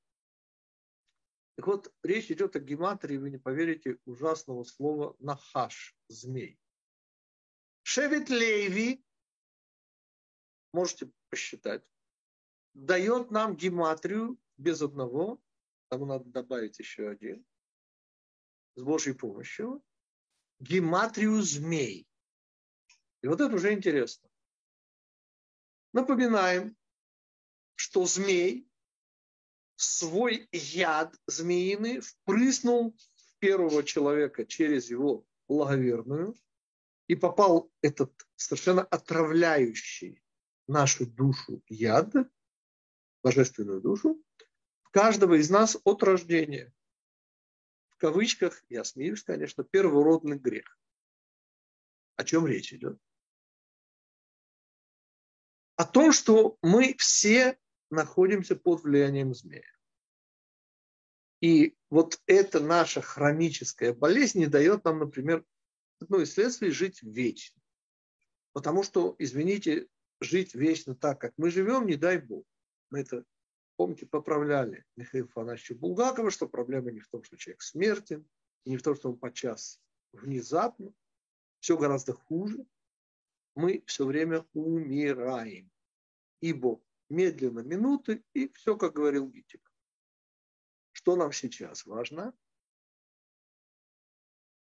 Так 1.56 1.66
вот, 1.66 1.94
речь 2.02 2.30
идет 2.30 2.56
о 2.56 2.60
гематрии, 2.60 3.18
вы 3.18 3.30
не 3.30 3.38
поверите, 3.38 3.98
ужасного 4.04 4.64
слова 4.64 5.14
нахаш, 5.18 5.96
змей. 6.08 6.58
Шевит 7.82 8.30
Леви, 8.30 9.04
можете 10.72 11.12
посчитать, 11.28 11.84
дает 12.74 13.30
нам 13.30 13.56
гематрию 13.56 14.38
без 14.56 14.80
одного, 14.80 15.40
там 15.92 16.08
надо 16.08 16.24
добавить 16.24 16.78
еще 16.78 17.10
один, 17.10 17.44
с 18.76 18.82
Божьей 18.82 19.12
помощью, 19.12 19.84
гематрию 20.58 21.42
змей. 21.42 22.08
И 23.20 23.28
вот 23.28 23.42
это 23.42 23.54
уже 23.54 23.74
интересно. 23.74 24.30
Напоминаем, 25.92 26.74
что 27.74 28.06
змей 28.06 28.66
свой 29.76 30.48
яд 30.50 31.14
змеиный 31.26 32.00
впрыснул 32.00 32.96
в 33.14 33.38
первого 33.38 33.84
человека 33.84 34.46
через 34.46 34.88
его 34.88 35.26
благоверную, 35.46 36.34
и 37.06 37.16
попал 37.16 37.70
этот 37.82 38.26
совершенно 38.36 38.82
отравляющий 38.82 40.22
нашу 40.66 41.04
душу 41.06 41.62
яд, 41.68 42.14
божественную 43.22 43.82
душу, 43.82 44.24
каждого 44.92 45.40
из 45.40 45.50
нас 45.50 45.76
от 45.82 46.02
рождения. 46.04 46.72
В 47.88 47.96
кавычках, 47.96 48.62
я 48.68 48.84
смеюсь, 48.84 49.24
конечно, 49.24 49.64
первородный 49.64 50.38
грех. 50.38 50.78
О 52.16 52.24
чем 52.24 52.46
речь 52.46 52.72
идет? 52.72 52.98
О 55.76 55.84
том, 55.84 56.12
что 56.12 56.58
мы 56.62 56.94
все 56.98 57.58
находимся 57.90 58.54
под 58.54 58.82
влиянием 58.82 59.34
змея. 59.34 59.66
И 61.40 61.76
вот 61.90 62.20
эта 62.26 62.60
наша 62.60 63.02
хроническая 63.02 63.92
болезнь 63.92 64.38
не 64.38 64.46
дает 64.46 64.84
нам, 64.84 65.00
например, 65.00 65.44
одно 66.00 66.20
из 66.20 66.34
следствий– 66.34 66.70
жить 66.70 67.02
вечно. 67.02 67.60
Потому 68.52 68.82
что, 68.82 69.16
извините, 69.18 69.88
жить 70.20 70.54
вечно 70.54 70.94
так, 70.94 71.20
как 71.20 71.32
мы 71.36 71.50
живем, 71.50 71.86
не 71.86 71.96
дай 71.96 72.18
Бог. 72.18 72.44
Мы 72.90 73.00
это, 73.00 73.24
помните, 73.82 74.06
поправляли 74.06 74.84
Михаила 74.94 75.26
Фанасьевича 75.26 75.74
Булгакова, 75.74 76.30
что 76.30 76.48
проблема 76.48 76.92
не 76.92 77.00
в 77.00 77.08
том, 77.08 77.24
что 77.24 77.36
человек 77.36 77.62
смертен, 77.62 78.24
не 78.64 78.76
в 78.76 78.82
том, 78.82 78.94
что 78.94 79.10
он 79.10 79.18
подчас 79.18 79.82
внезапно. 80.12 80.94
Все 81.58 81.76
гораздо 81.76 82.12
хуже. 82.12 82.64
Мы 83.56 83.82
все 83.86 84.06
время 84.06 84.46
умираем. 84.52 85.68
Ибо 86.40 86.80
медленно 87.08 87.58
минуты, 87.58 88.22
и 88.34 88.52
все, 88.52 88.76
как 88.76 88.92
говорил 88.92 89.28
Гитик. 89.28 89.68
Что 90.92 91.16
нам 91.16 91.32
сейчас 91.32 91.84
важно? 91.84 92.32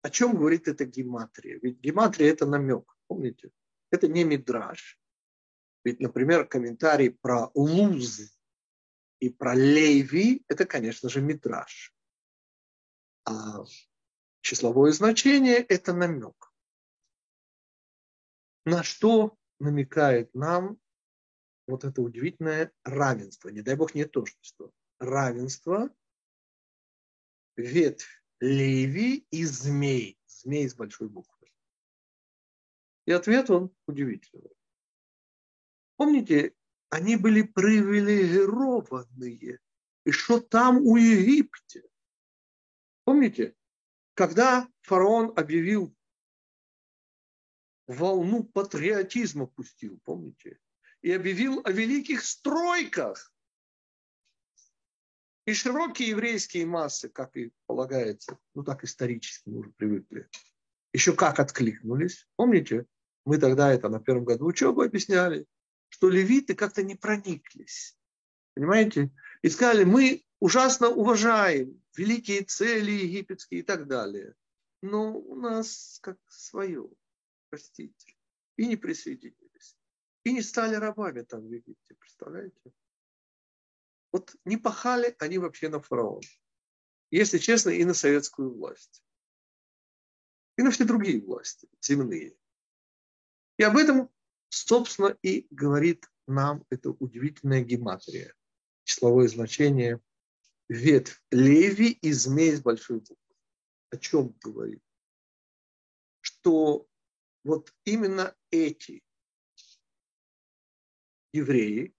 О 0.03 0.11
чем 0.11 0.35
говорит 0.35 0.66
эта 0.66 0.85
гематрия? 0.85 1.61
Ведь 1.62 1.79
гематрия– 1.79 2.33
это 2.33 2.45
намек, 2.45 2.92
помните? 3.07 3.53
Это 3.92 4.09
не 4.09 4.25
мидраж. 4.25 4.99
Ведь, 5.85 6.01
например, 6.01 6.49
комментарий 6.49 7.12
про 7.12 7.53
луз 7.55 8.36
и 9.20 9.31
про 9.31 9.55
леви– 9.55 10.44
это, 10.48 10.66
конечно 10.66 11.09
же, 11.09 11.20
мидраж. 11.20 11.94
А 13.24 13.64
числовое 14.40 14.92
значение– 14.92 15.57
это 15.68 15.92
намек. 15.92 16.52
На 18.64 18.83
что 18.83 19.37
намекает 19.59 20.35
нам 20.35 20.79
вот 21.66 21.85
это 21.85 22.02
удивительное 22.02 22.72
равенство, 22.85 23.48
не 23.48 23.62
дай 23.62 23.74
бог 23.76 23.94
не 23.94 24.05
то, 24.05 24.24
что 24.40 24.72
равенство, 24.98 25.90
ветвь 27.57 28.22
Леви 28.40 29.26
и 29.31 29.44
змей, 29.46 30.18
змей 30.26 30.68
с 30.68 30.74
большой 30.74 31.09
буквы. 31.09 31.50
И 33.07 33.12
ответ 33.12 33.48
он 33.48 33.74
удивительный. 33.87 34.55
Помните, 35.96 36.55
они 36.90 37.16
были 37.16 37.42
привилегированные. 37.42 39.61
И 40.05 40.11
что 40.11 40.40
там 40.40 40.79
у 40.79 40.96
Египте? 40.96 41.85
Помните, 43.05 43.55
когда 44.14 44.68
фараон 44.83 45.33
объявил 45.37 45.94
волну 47.87 48.42
патриотизма 48.44 49.46
пустил, 49.46 50.01
помните? 50.05 50.59
и 51.07 51.12
объявил 51.12 51.61
о 51.64 51.70
великих 51.70 52.25
стройках. 52.25 53.33
И 55.44 55.55
широкие 55.55 56.09
еврейские 56.09 56.66
массы, 56.66 57.09
как 57.09 57.37
и 57.37 57.53
полагается, 57.66 58.40
ну 58.55 58.64
так 58.64 58.83
исторически 58.83 59.49
мы 59.49 59.61
уже 59.61 59.70
привыкли, 59.70 60.29
еще 60.92 61.14
как 61.14 61.38
откликнулись. 61.38 62.27
Помните, 62.35 62.87
мы 63.25 63.38
тогда 63.38 63.72
это 63.72 63.88
на 63.88 64.01
первом 64.01 64.25
году 64.25 64.46
учебы 64.46 64.85
объясняли, 64.85 65.46
что 65.88 66.09
левиты 66.09 66.55
как-то 66.55 66.83
не 66.83 66.94
прониклись. 66.94 67.96
Понимаете? 68.55 69.11
И 69.42 69.49
сказали, 69.49 69.85
мы 69.85 70.25
ужасно 70.40 70.88
уважаем 70.88 71.83
великие 71.96 72.42
цели 72.42 72.90
египетские 72.90 73.61
и 73.61 73.62
так 73.62 73.87
далее. 73.87 74.35
Но 74.83 75.16
у 75.16 75.35
нас 75.35 75.99
как 76.03 76.18
свое, 76.29 76.88
простите. 77.51 78.14
И 78.57 78.66
не 78.66 78.77
присоединились 78.77 79.46
и 80.27 80.33
не 80.33 80.42
стали 80.42 80.75
рабами 80.75 81.22
там 81.22 81.46
в 81.46 81.53
Египте, 81.53 81.94
представляете? 81.94 82.72
Вот 84.11 84.35
не 84.44 84.57
пахали 84.57 85.14
они 85.20 85.38
вообще 85.38 85.68
на 85.68 85.81
фараона. 85.81 86.27
Если 87.12 87.38
честно, 87.38 87.70
и 87.70 87.85
на 87.85 87.94
советскую 87.94 88.53
власть. 88.53 89.05
И 90.57 90.62
на 90.62 90.72
все 90.72 90.85
другие 90.85 91.20
власти, 91.20 91.68
земные. 91.81 92.37
И 93.57 93.62
об 93.62 93.77
этом, 93.77 94.11
собственно, 94.48 95.16
и 95.22 95.46
говорит 95.50 96.06
нам 96.26 96.64
эта 96.70 96.90
удивительная 96.90 97.62
гематрия. 97.62 98.35
Числовое 98.85 99.28
значение 99.28 100.00
ветвь 100.68 101.20
леви 101.30 101.90
и 101.90 102.12
змей 102.12 102.52
с 102.52 102.61
большой 102.61 103.00
буквы. 103.00 103.35
О 103.90 103.96
чем 103.96 104.35
говорит? 104.42 104.82
Что 106.20 106.87
вот 107.44 107.72
именно 107.85 108.35
эти 108.50 109.02
евреи 111.32 111.94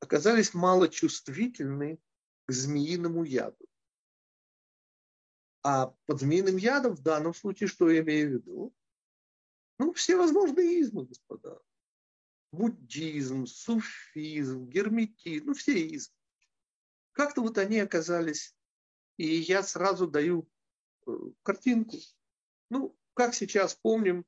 оказались 0.00 0.54
малочувствительны 0.54 1.98
к 2.46 2.52
змеиному 2.52 3.24
яду. 3.24 3.66
А 5.62 5.94
под 6.06 6.20
змеиным 6.20 6.56
ядом 6.56 6.94
в 6.94 7.02
данном 7.02 7.34
случае, 7.34 7.68
что 7.68 7.90
я 7.90 8.00
имею 8.02 8.28
в 8.28 8.32
виду? 8.34 8.74
Ну, 9.78 9.92
все 9.92 10.16
возможные 10.16 10.80
измы, 10.80 11.06
господа. 11.06 11.60
Буддизм, 12.52 13.46
суфизм, 13.46 14.68
герметизм, 14.68 15.46
ну, 15.46 15.54
все 15.54 15.86
измы. 15.88 16.14
как-то 17.12 17.40
вот 17.40 17.58
они 17.58 17.80
оказались, 17.80 18.54
и 19.16 19.26
я 19.26 19.62
сразу 19.62 20.06
даю 20.06 20.48
э, 21.06 21.12
картинку. 21.42 21.96
Ну, 22.70 22.96
как 23.14 23.34
сейчас 23.34 23.74
помним, 23.74 24.24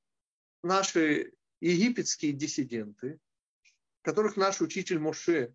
наши 0.62 1.34
египетские 1.60 2.32
диссиденты, 2.32 3.20
которых 4.02 4.36
наш 4.36 4.60
учитель 4.60 4.98
Моше 4.98 5.54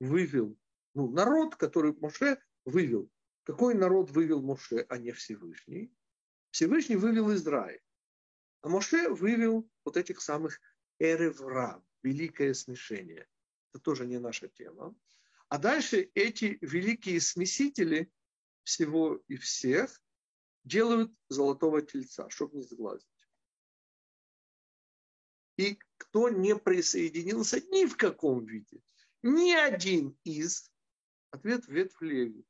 вывел, 0.00 0.58
ну, 0.94 1.10
народ, 1.10 1.56
который 1.56 1.94
Моше 1.94 2.38
вывел. 2.64 3.10
Какой 3.44 3.74
народ 3.74 4.10
вывел 4.10 4.40
Моше, 4.40 4.86
а 4.88 4.98
не 4.98 5.12
Всевышний? 5.12 5.92
Всевышний 6.50 6.96
вывел 6.96 7.34
Израиль. 7.34 7.81
А 8.62 8.68
Моше 8.68 9.08
вывел 9.08 9.68
вот 9.84 9.96
этих 9.96 10.20
самых 10.20 10.60
Эревра, 10.98 11.84
великое 12.02 12.54
смешение. 12.54 13.28
Это 13.72 13.82
тоже 13.82 14.06
не 14.06 14.18
наша 14.18 14.48
тема. 14.48 14.94
А 15.48 15.58
дальше 15.58 16.10
эти 16.14 16.58
великие 16.60 17.20
смесители 17.20 18.10
всего 18.62 19.20
и 19.26 19.36
всех 19.36 20.00
делают 20.64 21.12
золотого 21.28 21.82
тельца, 21.82 22.30
чтобы 22.30 22.56
не 22.56 22.62
сглазить. 22.62 23.08
И 25.56 25.78
кто 25.96 26.28
не 26.28 26.56
присоединился 26.56 27.60
ни 27.60 27.86
в 27.86 27.96
каком 27.96 28.46
виде, 28.46 28.80
ни 29.22 29.52
один 29.52 30.16
из, 30.22 30.70
ответ 31.30 31.66
ветвь 31.66 32.00
Леви. 32.00 32.46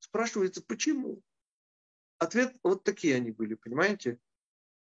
Спрашивается, 0.00 0.62
почему? 0.62 1.22
Ответ, 2.18 2.54
вот 2.62 2.84
такие 2.84 3.16
они 3.16 3.30
были, 3.30 3.54
понимаете? 3.54 4.20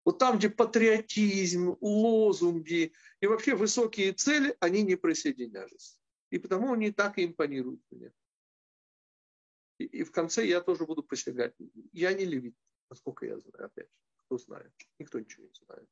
Вот 0.08 0.18
там, 0.18 0.38
где 0.38 0.48
патриотизм, 0.48 1.76
лозунги 1.82 2.94
и 3.20 3.26
вообще 3.26 3.54
высокие 3.54 4.14
цели, 4.14 4.56
они 4.58 4.82
не 4.82 4.96
присоединялись. 4.96 6.00
И 6.30 6.38
потому 6.38 6.72
они 6.72 6.90
так 6.92 7.18
и 7.18 7.26
импонируют 7.26 7.82
мне. 7.90 8.10
И, 9.76 9.84
и 9.84 10.04
в 10.04 10.10
конце 10.10 10.46
я 10.46 10.62
тоже 10.62 10.86
буду 10.86 11.02
посягать. 11.02 11.54
Я 11.92 12.14
не 12.14 12.24
левит, 12.24 12.56
насколько 12.88 13.26
я 13.26 13.38
знаю, 13.38 13.66
опять 13.66 13.90
же. 13.90 14.00
Кто 14.24 14.38
знает? 14.38 14.72
Никто 14.98 15.20
ничего 15.20 15.44
не 15.44 15.52
знает. 15.52 15.90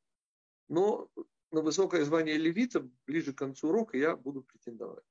Но 0.69 1.11
на 1.51 1.61
высокое 1.61 2.03
звание 2.03 2.39
левита 2.39 2.89
ближе 3.07 3.35
к 3.35 3.39
концу 3.39 3.69
урока 3.69 3.99
я 3.99 4.17
буду 4.17 4.43
претендовать. 4.45 5.05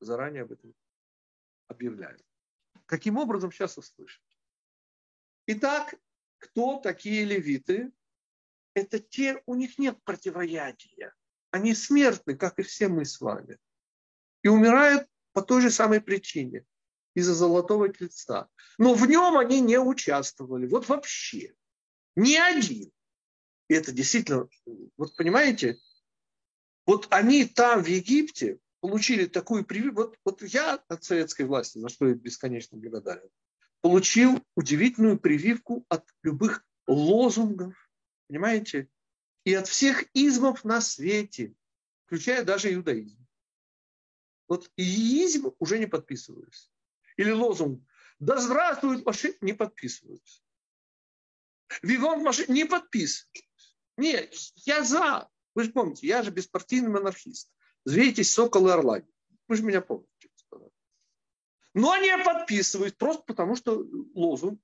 Заранее 0.00 0.42
об 0.42 0.50
этом 0.50 0.74
объявляю. 1.68 2.18
Каким 2.86 3.16
образом 3.16 3.52
сейчас 3.52 3.78
услышать? 3.78 4.40
Итак, 5.46 5.94
кто 6.42 6.78
такие 6.78 7.24
левиты? 7.24 7.92
Это 8.74 8.98
те, 8.98 9.40
у 9.46 9.54
них 9.54 9.78
нет 9.78 10.02
противоядия. 10.02 11.14
Они 11.52 11.74
смертны, 11.74 12.36
как 12.36 12.58
и 12.58 12.62
все 12.62 12.88
мы 12.88 13.04
с 13.04 13.20
вами. 13.20 13.58
И 14.42 14.48
умирают 14.48 15.06
по 15.32 15.42
той 15.42 15.62
же 15.62 15.70
самой 15.70 16.00
причине, 16.00 16.64
из-за 17.14 17.34
золотого 17.34 17.88
тельца. 17.90 18.48
Но 18.76 18.94
в 18.94 19.06
нем 19.06 19.38
они 19.38 19.60
не 19.60 19.78
участвовали. 19.78 20.66
Вот 20.66 20.88
вообще. 20.88 21.54
Ни 22.16 22.34
один. 22.34 22.90
И 23.68 23.74
это 23.74 23.92
действительно, 23.92 24.48
вот 24.96 25.14
понимаете, 25.16 25.78
вот 26.86 27.06
они 27.10 27.44
там 27.44 27.84
в 27.84 27.86
Египте 27.86 28.58
получили 28.80 29.26
такую 29.26 29.64
прививку. 29.64 30.02
Вот, 30.02 30.18
вот 30.24 30.42
я 30.42 30.74
от 30.88 31.04
советской 31.04 31.46
власти, 31.46 31.78
за 31.78 31.88
что 31.88 32.08
я 32.08 32.14
бесконечно 32.14 32.76
благодарен, 32.78 33.30
получил 33.82 34.42
удивительную 34.56 35.18
прививку 35.18 35.84
от 35.88 36.08
любых 36.22 36.64
лозунгов, 36.86 37.74
понимаете, 38.28 38.88
и 39.44 39.52
от 39.52 39.68
всех 39.68 40.04
измов 40.14 40.64
на 40.64 40.80
свете, 40.80 41.54
включая 42.06 42.44
даже 42.44 42.72
иудаизм. 42.72 43.18
Вот 44.48 44.70
иизм 44.76 45.52
уже 45.58 45.78
не 45.78 45.86
подписываюсь. 45.86 46.70
Или 47.16 47.32
лозунг 47.32 47.82
«Да 48.18 48.40
здравствует 48.40 49.04
Машин» 49.04 49.34
не 49.40 49.52
подписываюсь. 49.52 50.44
Вивон 51.82 52.22
Машин 52.22 52.52
не 52.54 52.64
подписываюсь. 52.64 53.76
Нет, 53.96 54.34
я 54.64 54.84
за. 54.84 55.28
Вы 55.54 55.64
же 55.64 55.72
помните, 55.72 56.06
я 56.06 56.22
же 56.22 56.30
беспартийный 56.30 56.88
монархист. 56.88 57.50
Звейтесь, 57.84 58.32
сокол 58.32 58.68
и 58.68 58.70
орла. 58.70 59.02
Вы 59.48 59.56
же 59.56 59.64
меня 59.64 59.80
помните. 59.80 60.11
Но 61.74 61.96
не 61.96 62.16
подписывают 62.18 62.96
просто 62.98 63.24
потому, 63.24 63.56
что 63.56 63.86
лозунг. 64.14 64.60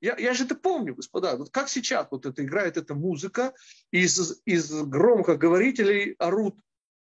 Я, 0.00 0.16
я 0.18 0.34
же 0.34 0.44
это 0.44 0.54
помню, 0.54 0.94
господа. 0.94 1.36
Вот 1.36 1.50
как 1.50 1.68
сейчас 1.68 2.08
вот 2.10 2.26
это 2.26 2.44
играет 2.44 2.76
эта 2.76 2.94
музыка, 2.94 3.54
из, 3.90 4.40
из 4.44 4.70
громкоговорителей 4.70 6.12
орут 6.18 6.58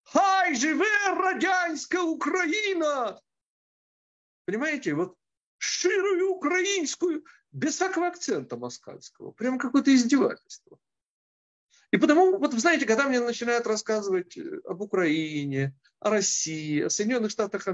«Хай 0.03 0.55
живе 0.55 0.87
радянська 1.17 2.03
Украина!» 2.03 3.21
Понимаете, 4.45 4.95
вот 4.95 5.17
ширую 5.59 6.31
украинскую, 6.31 7.25
без 7.53 7.75
всякого 7.77 8.09
акцента 8.09 8.57
москальского. 8.57 9.33
Прям 9.33 9.59
какое-то 9.59 9.95
издевательство. 9.95 10.79
И 11.91 11.97
потому, 11.97 12.39
вот 12.39 12.55
вы 12.55 12.61
знаете, 12.61 12.87
когда 12.87 13.09
мне 13.09 13.21
начинают 13.21 13.67
рассказывать 13.67 14.37
э, 14.37 14.61
об 14.65 14.81
Украине, 14.81 15.75
о 15.99 16.11
России, 16.11 16.83
о 16.83 16.91
Соединенных 16.91 17.33
Штатах, 17.33 17.67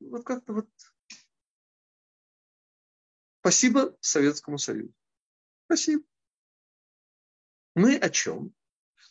вот 0.00 0.24
как-то 0.24 0.52
вот 0.52 0.68
спасибо 3.40 3.96
Советскому 4.00 4.58
Союзу. 4.58 4.92
Спасибо. 5.66 6.04
Мы 7.74 7.96
о 7.96 8.10
чем? 8.10 8.54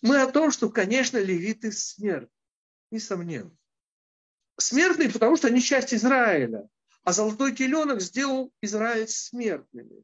Мы 0.01 0.21
о 0.21 0.31
том, 0.31 0.51
что, 0.51 0.69
конечно, 0.69 1.17
левиты 1.17 1.71
смерть. 1.71 2.29
Несомненно. 2.91 3.55
Смертные, 4.57 5.11
потому 5.11 5.37
что 5.37 5.47
они 5.47 5.61
часть 5.61 5.93
Израиля. 5.93 6.69
А 7.03 7.13
золотой 7.13 7.55
теленок 7.55 8.01
сделал 8.01 8.53
Израиль 8.61 9.07
смертными 9.07 10.03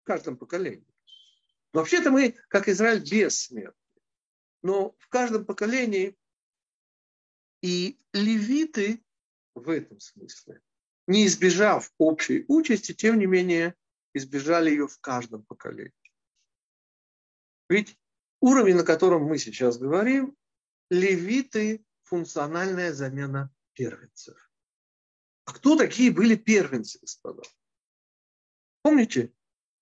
в 0.00 0.04
каждом 0.04 0.36
поколении. 0.36 0.86
Вообще-то 1.72 2.10
мы, 2.10 2.34
как 2.48 2.68
Израиль, 2.68 3.02
бессмертны. 3.02 3.74
Но 4.62 4.94
в 4.98 5.08
каждом 5.08 5.44
поколении 5.44 6.16
и 7.60 7.98
левиты 8.12 9.04
в 9.58 9.68
этом 9.68 10.00
смысле, 10.00 10.60
не 11.06 11.26
избежав 11.26 11.92
общей 11.98 12.44
участи, 12.48 12.92
тем 12.92 13.18
не 13.18 13.26
менее 13.26 13.74
избежали 14.14 14.70
ее 14.70 14.88
в 14.88 14.98
каждом 15.00 15.44
поколении. 15.44 15.92
Ведь 17.68 17.98
уровень, 18.40 18.76
на 18.76 18.84
котором 18.84 19.24
мы 19.24 19.38
сейчас 19.38 19.78
говорим, 19.78 20.36
левиты– 20.90 21.84
функциональная 22.04 22.92
замена 22.92 23.54
первенцев. 23.74 24.50
А 25.44 25.52
кто 25.52 25.76
такие 25.76 26.10
были 26.10 26.36
первенцы, 26.36 26.98
господа? 27.00 27.42
Помните, 28.82 29.32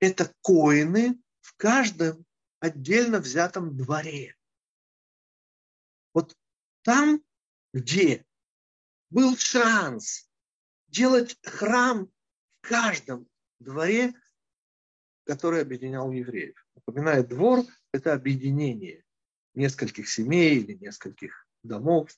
это 0.01 0.35
коины 0.43 1.21
в 1.41 1.57
каждом 1.57 2.27
отдельно 2.59 3.21
взятом 3.21 3.77
дворе. 3.77 4.37
Вот 6.13 6.37
там, 6.83 7.23
где 7.73 8.26
был 9.11 9.37
шанс 9.37 10.29
делать 10.89 11.39
храм 11.45 12.07
в 12.07 12.69
каждом 12.69 13.29
дворе, 13.59 14.15
который 15.25 15.63
объединял 15.63 16.11
евреев. 16.11 16.57
Напоминаю, 16.75 17.27
двор– 17.27 17.65
это 17.93 18.13
объединение 18.13 19.05
нескольких 19.55 20.09
семей 20.09 20.61
или 20.61 20.75
нескольких 20.75 21.49
домов. 21.63 22.11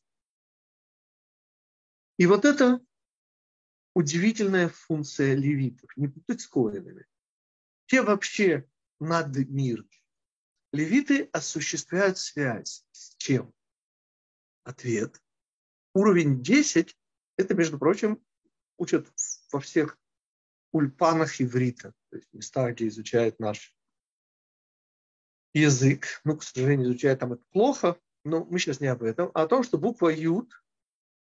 И 2.19 2.27
вот 2.27 2.45
это 2.45 2.81
удивительная 3.95 4.69
функция 4.69 5.35
левитов, 5.35 5.91
не 5.97 6.09
путать 6.09 6.41
с 6.41 6.47
коинами. 6.47 7.07
Те 7.87 8.03
вообще 8.03 8.69
над 9.01 9.35
миром. 9.49 9.89
Левиты 10.73 11.31
осуществляют 11.33 12.19
связь 12.19 12.85
с 12.93 13.15
чем? 13.17 13.55
Ответ. 14.65 15.21
Уровень 15.99 16.45
10– 16.45 16.97
это, 17.37 17.55
между 17.55 17.77
прочим, 17.77 18.23
учат 18.77 19.09
во 19.51 19.59
всех 19.59 19.99
ульпанах 20.71 21.41
иврита, 21.41 21.93
то 22.11 22.17
есть 22.19 22.33
места, 22.33 22.71
где 22.71 22.87
изучают 22.87 23.41
наш 23.41 23.75
язык. 25.55 26.21
Ну, 26.23 26.37
к 26.37 26.45
сожалению, 26.45 26.87
изучают 26.87 27.19
там 27.19 27.33
это 27.33 27.43
плохо, 27.51 27.99
но 28.23 28.45
мы 28.45 28.61
сейчас 28.61 28.79
не 28.79 28.87
об 28.87 29.03
этом, 29.03 29.33
а 29.35 29.43
о 29.43 29.49
том, 29.49 29.65
что 29.65 29.77
буква 29.77 30.11
Юд, 30.11 30.63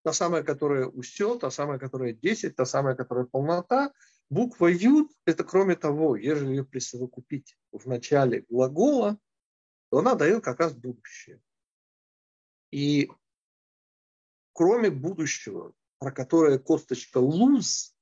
та 0.04 0.12
самая, 0.12 0.42
которая 0.42 0.84
усё, 0.84 1.38
та 1.38 1.50
самая, 1.50 1.78
которая 1.78 2.12
10, 2.12 2.54
та 2.54 2.66
самая, 2.66 2.94
которая 2.94 3.24
полнота, 3.24 3.94
Буква 4.28 4.68
Юд– 4.68 5.10
это 5.24 5.42
кроме 5.42 5.74
того, 5.74 6.16
если 6.16 6.46
ее 6.46 6.64
присовокупить 6.64 7.56
в 7.72 7.88
начале 7.88 8.44
глагола, 8.50 9.18
то 9.90 10.00
она 10.00 10.14
дает 10.14 10.44
как 10.44 10.60
раз 10.60 10.74
будущее. 10.74 11.40
И 12.70 13.10
кроме 14.52 14.90
будущего, 14.90 15.72
про 15.98 16.12
которое 16.12 16.58
косточка 16.58 17.18
луз, 17.18 17.94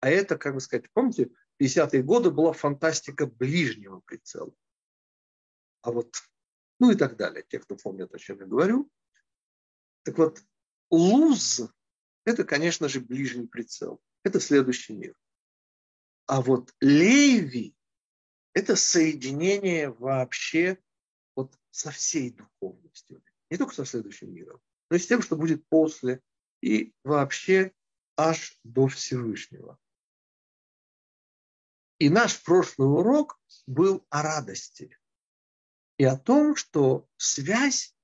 а 0.00 0.10
это, 0.10 0.36
как 0.36 0.54
бы 0.54 0.60
сказать, 0.60 0.90
помните, 0.92 1.30
50-е 1.60 2.02
годы 2.02 2.30
была 2.30 2.52
фантастика 2.52 3.26
ближнего 3.26 4.00
прицела. 4.00 4.52
А 5.82 5.92
вот, 5.92 6.16
ну 6.78 6.90
и 6.90 6.94
так 6.94 7.16
далее, 7.16 7.44
те, 7.48 7.58
кто 7.58 7.76
помнят, 7.76 8.14
о 8.14 8.18
чем 8.18 8.40
я 8.40 8.46
говорю. 8.46 8.90
Так 10.04 10.18
вот, 10.18 10.42
луз 10.90 11.62
это, 12.24 12.44
конечно 12.44 12.88
же, 12.88 13.00
ближний 13.00 13.46
прицел. 13.46 14.00
Это 14.22 14.40
следующий 14.40 14.94
мир. 14.94 15.16
А 16.26 16.40
вот 16.40 16.72
Леви– 16.80 17.74
это 18.54 18.76
соединение 18.76 19.90
вообще 19.90 20.78
вот 21.34 21.58
со 21.70 21.90
всей 21.90 22.30
духовностью. 22.30 23.22
Не 23.50 23.56
только 23.56 23.74
со 23.74 23.84
следующим 23.84 24.32
миром, 24.32 24.60
но 24.92 24.96
и 24.96 24.98
с 24.98 25.06
тем, 25.06 25.22
что 25.22 25.36
будет 25.36 25.66
после, 25.68 26.20
и 26.60 26.92
вообще 27.02 27.72
аж 28.14 28.60
до 28.62 28.88
Всевышнего. 28.88 29.78
И 31.98 32.10
наш 32.10 32.42
прошлый 32.42 32.88
урок 32.88 33.40
был 33.66 34.06
о 34.10 34.22
радости 34.22 34.98
и 35.96 36.04
о 36.04 36.18
том, 36.18 36.56
что 36.56 37.08
связь 37.16 37.96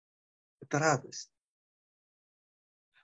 –это 0.60 0.78
радость. 0.78 1.32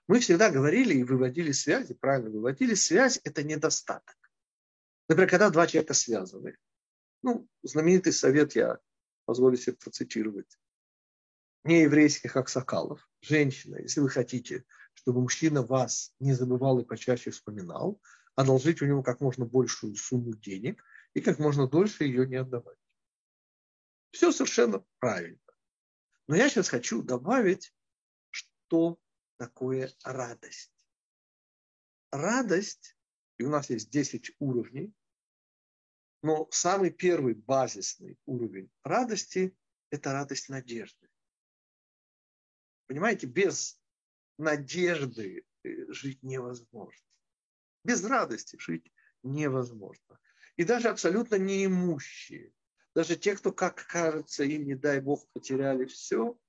Мы 0.07 0.21
всегда 0.21 0.49
говорили 0.49 0.93
и 0.93 1.03
выводили 1.03 1.51
связи, 1.51 1.93
правильно 1.93 2.29
выводили, 2.29 2.73
связь– 2.73 3.19
это 3.25 3.43
недостаток. 3.43 4.15
Например, 5.09 5.29
когда 5.29 5.49
два 5.49 5.67
человека 5.67 5.93
связаны. 5.93 6.57
Ну, 7.21 7.49
знаменитый 7.63 8.13
совет 8.13 8.55
я 8.55 8.79
позволю 9.25 9.57
себе 9.57 9.75
процитировать. 9.75 10.57
Нееврейских 11.65 12.35
аксакалов. 12.35 13.09
Женщина, 13.21 13.77
если 13.77 13.99
вы 13.99 14.09
хотите, 14.09 14.65
чтобы 14.93 15.21
мужчина 15.21 15.63
вас 15.63 16.13
не 16.19 16.33
забывал 16.33 16.79
и 16.79 16.85
почаще 16.85 17.31
вспоминал, 17.31 17.99
одолжить 18.35 18.83
у 18.83 18.85
него 18.85 19.01
как 19.01 19.19
можно 19.19 19.45
большую 19.45 19.95
сумму 19.95 20.35
денег 20.35 20.83
и 21.15 21.21
как 21.21 21.39
можно 21.39 21.67
дольше 21.67 22.03
ее 22.03 22.27
не 22.27 22.35
отдавать. 22.35 22.77
Все 24.11 24.31
совершенно 24.31 24.85
правильно. 24.99 25.39
Но 26.27 26.35
я 26.35 26.49
сейчас 26.49 26.69
хочу 26.69 27.01
добавить, 27.01 27.73
что 28.29 28.99
такое 29.37 29.91
радость. 30.03 30.71
Радость, 32.11 32.95
и 33.39 33.43
у 33.43 33.49
нас 33.49 33.71
есть 33.71 33.89
10 33.89 34.35
уровней, 34.37 34.93
но 36.21 36.47
самый 36.51 36.91
первый 36.91 37.33
базисный 37.33 38.19
уровень 38.27 38.71
радости– 38.83 39.57
это 39.89 40.13
радость 40.13 40.49
надежды. 40.49 41.04
Понимаете, 42.87 43.27
без 43.27 43.79
надежды 44.37 45.45
э, 45.63 45.69
жить 45.91 46.21
невозможно. 46.23 47.05
Без 47.83 48.03
радости 48.03 48.57
жить 48.59 48.91
невозможно. 49.23 50.19
И 50.55 50.63
даже 50.63 50.89
абсолютно 50.89 51.35
неимущие, 51.35 52.53
даже 52.93 53.15
те, 53.15 53.35
кто, 53.35 53.51
как 53.51 53.85
кажется, 53.87 54.43
им, 54.43 54.65
не 54.65 54.75
дай 54.75 55.01
бог, 55.01 55.27
потеряли 55.33 55.85
все, 55.85 56.39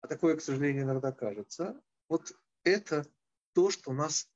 а 0.00 0.06
такое, 0.06 0.36
к 0.36 0.40
сожалению, 0.40 0.84
иногда 0.84 1.12
кажется, 1.12 1.82
вот 2.08 2.32
это 2.64 3.06
то, 3.52 3.70
что 3.70 3.92
нас 3.92 4.30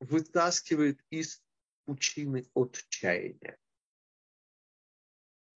вытаскивает 0.00 1.00
из 1.10 1.42
пучины 1.84 2.48
отчаяния. 2.54 3.58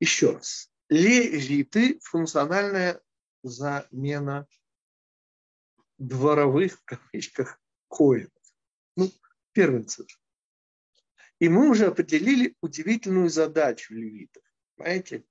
Еще 0.00 0.30
раз. 0.32 0.70
Левиты– 0.88 1.98
функциональная 2.02 3.02
замена 3.48 4.46
дворовых, 5.98 6.78
в 6.80 6.84
кавычках, 6.84 7.60
коинов 7.88 8.32
ну, 8.98 9.10
первенцев. 9.52 10.06
И 11.38 11.48
мы 11.48 11.70
уже 11.70 11.86
определили 11.86 12.56
удивительную 12.60 13.28
задачу 13.28 13.94
левитов. 13.94 14.42
Понимаете? 14.76 15.24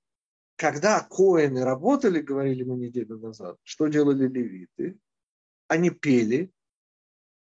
Когда 0.56 1.00
коины 1.04 1.64
работали, 1.64 2.20
говорили 2.20 2.64
мы 2.64 2.76
неделю 2.76 3.18
назад, 3.18 3.58
что 3.62 3.86
делали 3.86 4.26
левиты? 4.26 4.98
Они 5.68 5.90
пели 5.90 6.50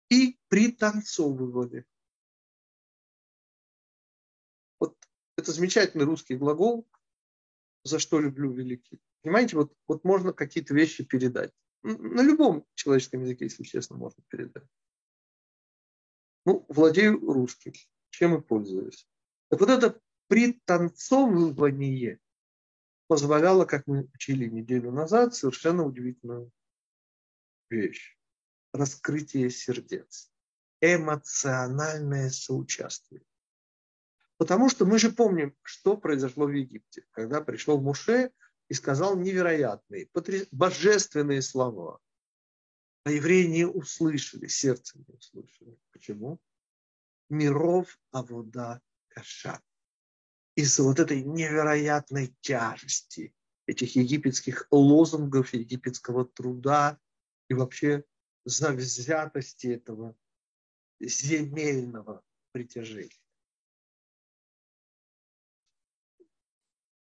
и 0.09 0.39
пританцовывали. 0.47 1.85
Вот 4.79 4.97
это 5.37 5.51
замечательный 5.51 6.05
русский 6.05 6.35
глагол, 6.35 6.87
за 7.83 7.99
что 7.99 8.19
люблю 8.19 8.51
великий. 8.51 8.99
Понимаете, 9.25 9.55
вот, 9.55 9.73
вот 9.87 10.03
можно 10.03 10.33
какие-то 10.33 10.75
вещи 10.75 11.03
передать. 11.03 11.51
На 11.81 12.21
любом 12.21 12.63
человеческом 12.75 13.23
языке, 13.23 13.45
если 13.45 13.63
честно, 13.63 13.97
можно 13.97 14.23
передать. 14.27 14.67
Ну, 16.45 16.63
владею 16.69 17.19
русским, 17.19 17.73
чем 18.11 18.35
и 18.35 18.41
пользуюсь. 18.41 19.09
Так 19.49 19.61
вот 19.61 19.69
это 19.71 19.99
пританцовывание 20.27 22.19
позволяло, 23.07 23.65
как 23.65 23.87
мы 23.87 24.07
учили 24.13 24.45
неделю 24.45 24.91
назад, 24.91 25.33
совершенно 25.33 25.83
удивительную 25.83 26.51
вещь. 27.71 28.15
Раскрытие 28.73 29.49
сердец. 29.49 30.31
Эмоциональное 30.81 32.29
соучастие. 32.29 33.23
Потому 34.37 34.69
что 34.69 34.85
мы 34.85 34.99
же 34.99 35.11
помним, 35.11 35.55
что 35.63 35.97
произошло 35.97 36.45
в 36.45 36.51
Египте, 36.51 37.07
когда 37.09 37.41
пришел 37.41 37.81
Муше 37.81 38.31
и 38.69 38.73
сказал 38.73 39.17
невероятные, 39.17 40.09
божественные 40.51 41.41
слова. 41.41 41.99
А 43.03 43.11
евреи 43.11 43.45
не 43.45 43.65
услышали, 43.65 44.47
сердце 44.47 44.97
не 44.97 45.13
услышали. 45.13 45.77
Почему? 45.91 46.39
Миров 47.29 47.99
Авода 48.11 48.81
Каша. 49.09 49.61
Из-за 50.55 50.83
вот 50.83 50.99
этой 50.99 51.23
невероятной 51.23 52.35
тяжести 52.41 53.35
этих 53.67 53.95
египетских 53.95 54.67
лозунгов, 54.71 55.53
египетского 55.53 56.25
труда 56.25 56.99
и 57.49 57.53
вообще 57.53 58.05
завзятости 58.45 59.67
этого 59.67 60.15
земельного 60.99 62.23
притяжения. 62.51 63.09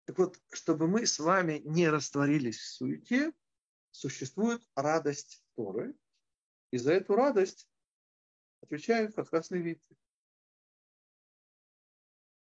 Так 0.09 0.17
вот, 0.17 0.41
чтобы 0.53 0.89
мы 0.89 1.05
с 1.05 1.19
вами 1.19 1.61
не 1.67 1.87
растворились 1.87 2.57
в 2.57 2.67
суете, 2.67 3.31
существует 3.91 4.67
радость 4.75 5.45
Торы, 5.55 5.95
и 6.71 6.79
за 6.79 6.95
эту 6.95 7.15
радость 7.15 7.69
отвечают 8.63 9.15
как 9.15 9.31
раз 9.35 9.51
левиты. 9.51 9.99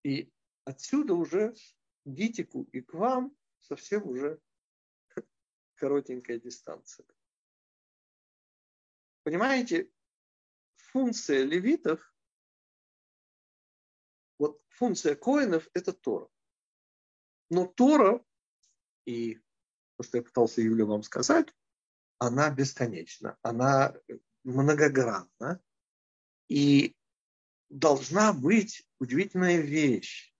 И 0.03 0.31
отсюда 0.63 1.13
уже 1.13 1.55
Гитику 2.05 2.63
и 2.71 2.79
к 2.79 2.93
вам 2.93 3.35
совсем 3.59 4.07
уже 4.07 4.39
коротенькая 5.75 6.39
дистанция. 6.39 7.05
Понимаете, 9.23 9.91
функция 10.77 11.43
левитов, 11.43 11.99
вот 14.37 14.63
функция 14.69 15.15
коинов– 15.15 15.67
это 15.73 15.91
Тора. 15.91 16.29
Но 17.49 17.65
Тора, 17.65 18.23
и 19.05 19.35
то, 19.97 20.03
что 20.03 20.17
я 20.17 20.23
пытался 20.23 20.61
Юля 20.61 20.85
вам 20.85 21.03
сказать, 21.03 21.47
она 22.19 22.49
бесконечна, 22.49 23.37
она 23.41 23.95
многогранна. 24.43 25.61
И 26.49 26.95
должна 27.69 28.31
быть 28.31 28.87
удивительная 28.99 29.57
вещь, 29.57 30.33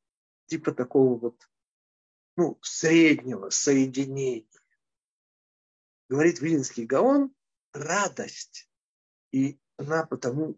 типа 0.46 0.74
такого 0.74 1.20
вот 1.20 1.50
ну, 2.38 2.58
среднего 2.62 3.50
соединения. 3.50 4.48
Говорит 6.08 6.39
Вилинский 6.39 6.86
Гаон, 6.86 7.36
радость. 7.74 8.70
И 9.32 9.60
она 9.76 10.06
потому 10.06 10.58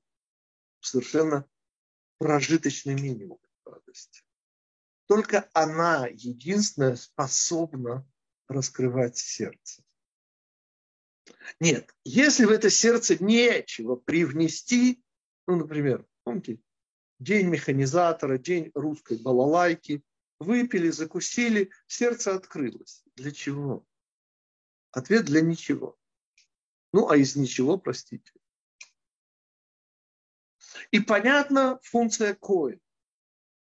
совершенно 0.80 1.50
прожиточный 2.20 2.94
минимум 2.94 3.40
радости. 3.66 4.24
Только 5.10 5.50
она 5.54 6.06
единственная 6.06 6.96
способна 6.96 8.08
раскрывать 8.48 9.18
сердце. 9.18 9.84
Нет, 11.60 11.96
если 12.04 12.46
в 12.46 12.52
это 12.52 12.70
сердце 12.70 13.22
нечего 13.22 13.96
привнести, 13.96 15.04
ну, 15.48 15.56
например, 15.56 16.06
помните, 16.24 16.60
день 17.18 17.48
механизатора, 17.48 18.38
день 18.38 18.70
русской 18.76 19.18
балалайки, 19.18 20.04
выпили, 20.38 20.92
закусили, 20.92 21.72
сердце 21.88 22.36
открылось. 22.36 23.04
Для 23.16 23.32
чего? 23.32 23.84
Ответ 24.92 25.26
для 25.26 25.42
ничего. 25.42 25.98
Ну, 26.94 27.10
а 27.10 27.18
из 27.18 27.36
ничего, 27.36 27.80
простите. 27.80 28.32
И 30.92 31.00
понятна 31.00 31.80
функция 31.82 32.36
коин. 32.36 32.80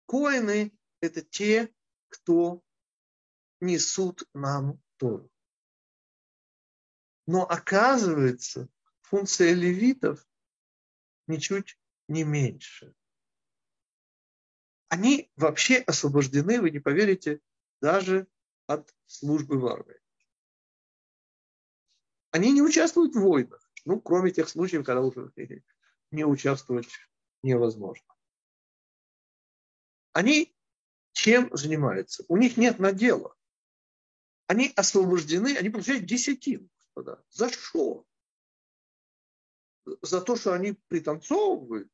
Коины– 0.04 0.76
это 1.00 1.22
те, 1.22 1.72
кто 2.08 2.62
несут 3.60 4.22
нам 4.34 4.80
Тору. 4.96 5.30
Но 7.26 7.44
оказывается, 7.44 8.68
функция 9.02 9.52
левитов 9.52 10.26
ничуть 11.26 11.78
не 12.08 12.24
меньше. 12.24 12.94
Они 14.88 15.30
вообще 15.36 15.76
освобождены, 15.78 16.60
вы 16.60 16.70
не 16.70 16.80
поверите, 16.80 17.40
даже 17.80 18.26
от 18.66 18.92
службы 19.06 19.58
в 19.58 19.66
армии. 19.66 20.00
Они 22.32 22.52
не 22.52 22.62
участвуют 22.62 23.14
в 23.14 23.20
войнах. 23.20 23.60
Ну, 23.84 24.00
кроме 24.00 24.32
тех 24.32 24.48
случаев, 24.48 24.84
когда 24.84 25.00
уже 25.00 25.32
не 26.10 26.24
участвовать 26.24 26.88
невозможно. 27.42 28.06
Они 30.12 30.54
чем 31.20 31.54
занимаются? 31.54 32.24
У 32.28 32.38
них 32.38 32.56
нет 32.56 32.78
надела. 32.78 33.36
Они 34.46 34.72
освобождены, 34.74 35.54
они 35.54 35.68
получают 35.68 36.06
десятину, 36.06 36.66
господа. 36.78 37.22
За 37.28 37.50
что? 37.50 38.06
За 40.00 40.22
то, 40.22 40.36
что 40.36 40.54
они 40.54 40.78
пританцовывают? 40.88 41.92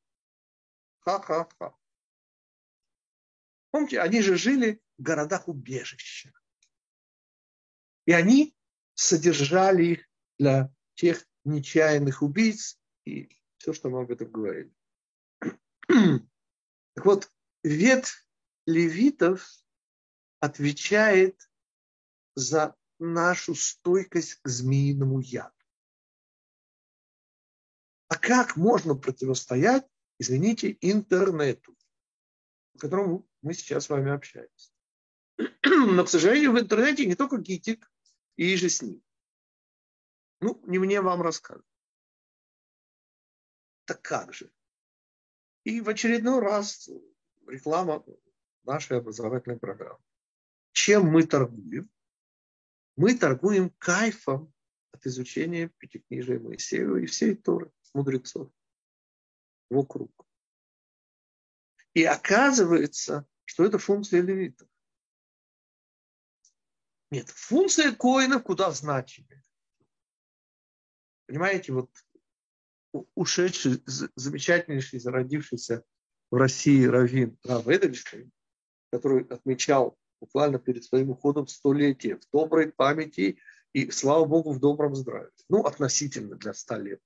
Ха-ха-ха. 1.01 1.75
Помните, 3.73 4.01
они 4.01 4.23
же 4.23 4.37
жили 4.37 4.81
в 4.97 5.03
городах 5.03 5.49
убежища. 5.49 6.33
И 8.05 8.13
они 8.13 8.57
содержали 8.95 9.85
их 9.87 10.09
для 10.39 10.73
тех 10.95 11.27
нечаянных 11.43 12.23
убийц 12.23 12.79
и 13.05 13.29
все, 13.59 13.73
что 13.73 13.91
мы 13.91 14.03
об 14.03 14.11
этом 14.13 14.31
говорили. 14.31 14.73
Так 16.95 17.05
вот, 17.05 17.31
вет 17.63 18.26
левитов 18.67 19.49
отвечает 20.41 21.49
за 22.35 22.77
нашу 22.99 23.55
стойкость 23.55 24.35
к 24.43 24.49
змеиному 24.49 25.21
яду. 25.21 25.55
А 28.09 28.17
как 28.17 28.57
можно 28.57 28.95
противостоять, 28.95 29.87
извините, 30.19 30.77
интернету, 30.81 31.77
по 32.73 32.79
которому 32.81 33.29
мы 33.43 33.55
сейчас 33.55 33.85
с 33.85 33.89
вами 33.89 34.13
общаемся? 34.13 34.71
Но, 35.65 36.05
к 36.05 36.09
сожалению, 36.09 36.53
в 36.53 36.61
интернете 36.61 37.07
не 37.07 37.17
только 37.17 37.39
гитик 37.39 37.91
и 38.37 38.55
же 38.57 38.69
с 38.69 38.83
ним. 38.83 39.03
Ну, 40.41 40.63
не 40.67 40.79
мне 40.79 41.01
вам 41.01 41.23
рассказывать. 41.23 41.67
Так 43.87 44.03
как 44.03 44.35
же? 44.35 44.53
И 45.65 45.81
в 45.81 45.89
очередной 45.89 46.41
раз 46.41 46.89
реклама 47.47 48.05
нашей 48.67 48.99
образовательной 48.99 49.59
программы. 49.59 50.03
Чем 50.73 51.07
мы 51.07 51.27
торгуем? 51.27 51.91
Мы 52.97 53.17
торгуем 53.17 53.71
кайфом 53.79 54.53
от 54.93 55.07
изучения 55.07 55.69
Пятикнижия 55.79 56.39
Моисеева 56.39 56.97
и 56.99 57.07
всей 57.07 57.35
Торы 57.35 57.71
мудрецов 57.95 58.51
вокруг. 59.71 60.13
И 61.95 62.05
оказывается, 62.05 63.27
что 63.45 63.65
это 63.65 63.79
функция 63.79 64.21
левитов. 64.21 64.69
Нет, 67.11 67.29
функция 67.31 67.93
коинов 67.95 68.43
куда 68.43 68.71
значимее. 68.71 69.43
Понимаете, 71.27 71.73
вот 71.73 71.91
ушедший, 73.15 73.83
замечательнейший, 73.87 74.99
зародившийся 74.99 75.85
в 76.31 76.37
России 76.37 76.85
Равин 76.85 77.39
Рав 77.45 77.67
Эдельштейн, 77.67 78.31
который 78.91 79.25
отмечал 79.25 79.97
буквально 80.21 80.59
перед 80.59 80.85
своим 80.85 81.11
уходом 81.11 81.47
столетие 81.47 82.17
в 82.17 82.29
доброй 82.33 82.73
памяти 82.73 83.39
и, 83.73 83.91
слава 83.91 84.25
Богу, 84.25 84.53
в 84.53 84.61
добром 84.61 84.95
здравии. 84.95 85.31
Ну, 85.49 85.65
относительно 85.65 86.37
для 86.37 86.55
ста 86.55 86.79
лет. 86.79 87.01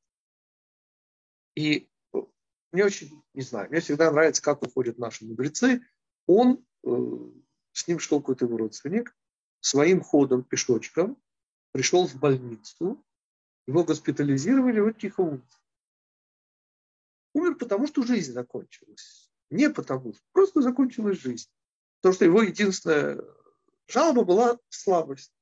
И 1.57 1.89
мне 2.73 2.85
очень, 2.85 3.23
не 3.35 3.43
знаю, 3.43 3.69
мне 3.71 3.81
всегда 3.81 4.11
нравится, 4.11 4.43
как 4.43 4.63
уходят 4.63 4.99
наши 4.99 5.25
мудрецы. 5.25 5.85
Он, 6.27 6.65
э, 6.85 6.91
с 7.73 7.89
ним 7.89 7.99
шел 7.99 8.21
какой-то 8.21 8.45
его 8.45 8.57
родственник, 8.57 9.17
своим 9.61 10.01
ходом, 10.01 10.45
пешочком, 10.45 11.21
пришел 11.73 12.07
в 12.07 12.15
больницу, 12.17 13.05
его 13.67 13.85
госпитализировали, 13.85 14.81
вот 14.81 14.99
тихо 14.99 15.21
умер. 15.21 15.43
Умер, 17.35 17.57
потому 17.57 17.87
что 17.87 18.05
жизнь 18.05 18.33
закончилась. 18.33 19.31
Не 19.51 19.71
потому 19.71 20.15
что, 20.15 20.23
просто 20.33 20.63
закончилась 20.63 21.19
жизнь. 21.19 21.49
Потому 22.01 22.15
что 22.15 22.25
его 22.25 22.43
единственная 22.43 23.23
жалоба 23.89 24.25
была 24.25 24.59
слабость. 24.71 25.33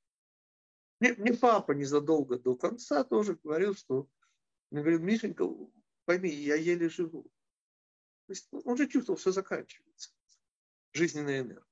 Мне, 1.01 1.15
мне 1.15 1.35
папа 1.35 1.73
незадолго 1.73 2.39
до 2.39 2.57
конца 2.57 3.05
тоже 3.05 3.39
говорил, 3.43 3.75
что 3.77 4.09
он 4.71 4.81
говорит, 4.81 5.01
Мишенька, 5.01 5.49
пойми, 6.05 6.31
я 6.31 6.57
еле 6.57 6.89
живу. 6.89 7.31
То 8.27 8.33
есть 8.33 8.49
он 8.53 8.77
же 8.77 8.89
чувствовал, 8.89 9.19
что 9.19 9.31
заканчивается 9.31 10.11
жизненная 10.93 11.41
энергия. 11.41 11.65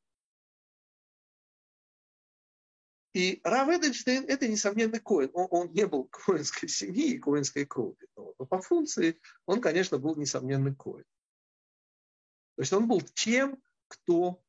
И 3.12 3.40
Рав 3.44 3.68
Эдельштейн– 3.68 4.24
это 4.28 4.46
несомненный 4.46 5.00
коин. 5.00 5.30
Он, 5.32 5.48
он 5.50 5.72
не 5.72 5.86
был 5.86 6.04
коинской 6.04 6.68
семьи 6.68 7.14
и 7.14 7.18
коинской 7.18 7.64
крови. 7.64 8.06
Но, 8.14 8.34
но 8.38 8.46
по 8.46 8.60
функции 8.60 9.18
он, 9.46 9.60
конечно, 9.62 9.98
был 9.98 10.16
несомненный 10.16 10.74
коин. 10.74 11.04
То 12.56 12.62
есть 12.62 12.72
он 12.74 12.86
был 12.86 13.00
тем, 13.00 13.60
кто 13.88 14.42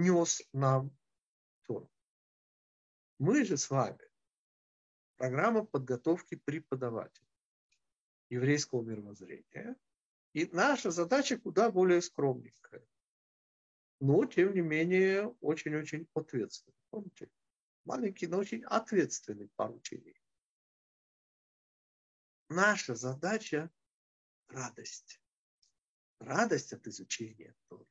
нес 0.00 0.42
нам 0.52 0.96
Тору. 1.62 1.90
Мы 3.18 3.44
же 3.44 3.56
с 3.56 3.70
вами 3.70 4.08
программа 5.16 5.64
подготовки 5.64 6.36
преподавателей 6.36 7.28
еврейского 8.30 8.82
мировоззрения. 8.82 9.76
И 10.34 10.46
наша 10.46 10.90
задача 10.90 11.38
куда 11.38 11.70
более 11.70 12.02
скромненькая. 12.02 12.86
Но, 14.00 14.24
тем 14.26 14.54
не 14.54 14.60
менее, 14.60 15.28
очень-очень 15.40 16.06
ответственная. 16.14 16.76
Помните? 16.90 17.30
маленький, 17.88 18.26
но 18.26 18.38
очень 18.38 18.64
ответственный 18.64 19.48
порученик. 19.56 20.22
Наша 22.50 22.94
задача– 22.94 23.70
радость. 24.48 25.20
Радость 26.20 26.72
от 26.74 26.86
изучения 26.86 27.54
Торы. 27.68 27.86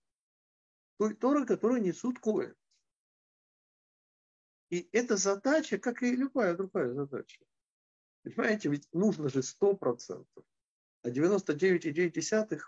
Той 0.98 1.16
Торы, 1.16 1.46
которую 1.46 1.82
несут 1.82 2.20
коин. 2.20 2.56
И 4.70 4.90
эта 4.92 5.16
задача, 5.16 5.78
как 5.78 6.04
и 6.04 6.16
любая 6.16 6.56
другая 6.56 6.94
задача. 6.94 7.46
Понимаете, 8.24 8.70
ведь 8.70 8.88
нужно 8.92 9.30
же 9.30 9.40
100%. 9.40 10.28
А 11.04 11.10
99,9 11.10 12.62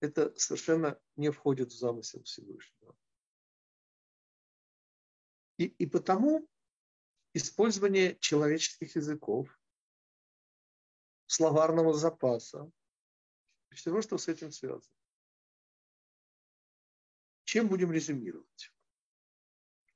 это 0.00 0.34
совершенно 0.36 1.00
не 1.16 1.30
входит 1.30 1.72
в 1.72 1.78
замысел 1.78 2.22
Всевышнего. 2.22 2.96
И, 5.56 5.64
и 5.66 5.86
потому 5.86 6.48
использование 7.32 8.16
человеческих 8.20 8.96
языков, 8.96 9.48
словарного 11.26 11.94
запаса, 11.94 12.70
всего, 13.70 14.02
что 14.02 14.18
с 14.18 14.28
этим 14.28 14.52
связано. 14.52 14.94
Чем 17.54 17.68
будем 17.68 17.92
резюмировать? 17.92 18.72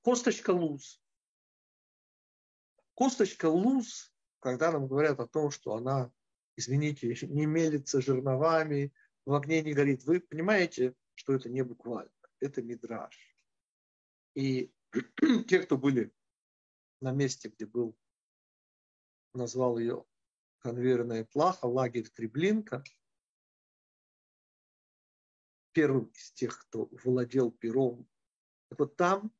Косточка 0.02 0.50
луз. 0.50 1.02
Косточка 2.94 3.46
луз, 3.46 4.14
когда 4.38 4.70
нам 4.70 4.86
говорят 4.86 5.18
о 5.18 5.26
том, 5.26 5.50
что 5.50 5.74
она, 5.74 6.12
извините, 6.54 7.08
не 7.26 7.46
мелится 7.46 8.00
жерновами, 8.00 8.94
в 9.24 9.34
огне 9.34 9.60
не 9.62 9.72
горит, 9.72 10.04
вы 10.04 10.20
понимаете, 10.20 10.94
что 11.14 11.34
это 11.34 11.48
не 11.48 11.64
буквально, 11.64 12.12
это 12.38 12.62
мидраж. 12.62 13.18
И 14.36 14.72
те, 15.48 15.58
кто 15.58 15.76
были 15.76 16.12
на 17.00 17.10
месте, 17.10 17.48
где 17.48 17.66
был, 17.66 17.98
назвал 19.34 19.78
ее 19.78 20.04
конвейерная 20.60 21.24
плаха, 21.24 21.66
лагерь 21.66 22.08
Треблинка, 22.08 22.84
первым 25.72 26.06
из 26.06 26.32
тех, 26.32 26.58
кто 26.58 26.88
владел 27.04 27.50
пером. 27.50 28.08
Так 28.68 28.78
вот 28.78 28.96
там, 28.96 29.32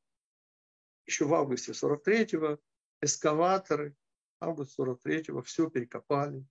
еще 1.07 1.25
в 1.25 1.35
августе 1.35 1.73
43-го, 1.73 2.61
эскаваторы, 3.01 3.97
август 4.41 4.79
43-го, 4.79 5.43
все 5.43 5.71
перекопали. 5.71 6.45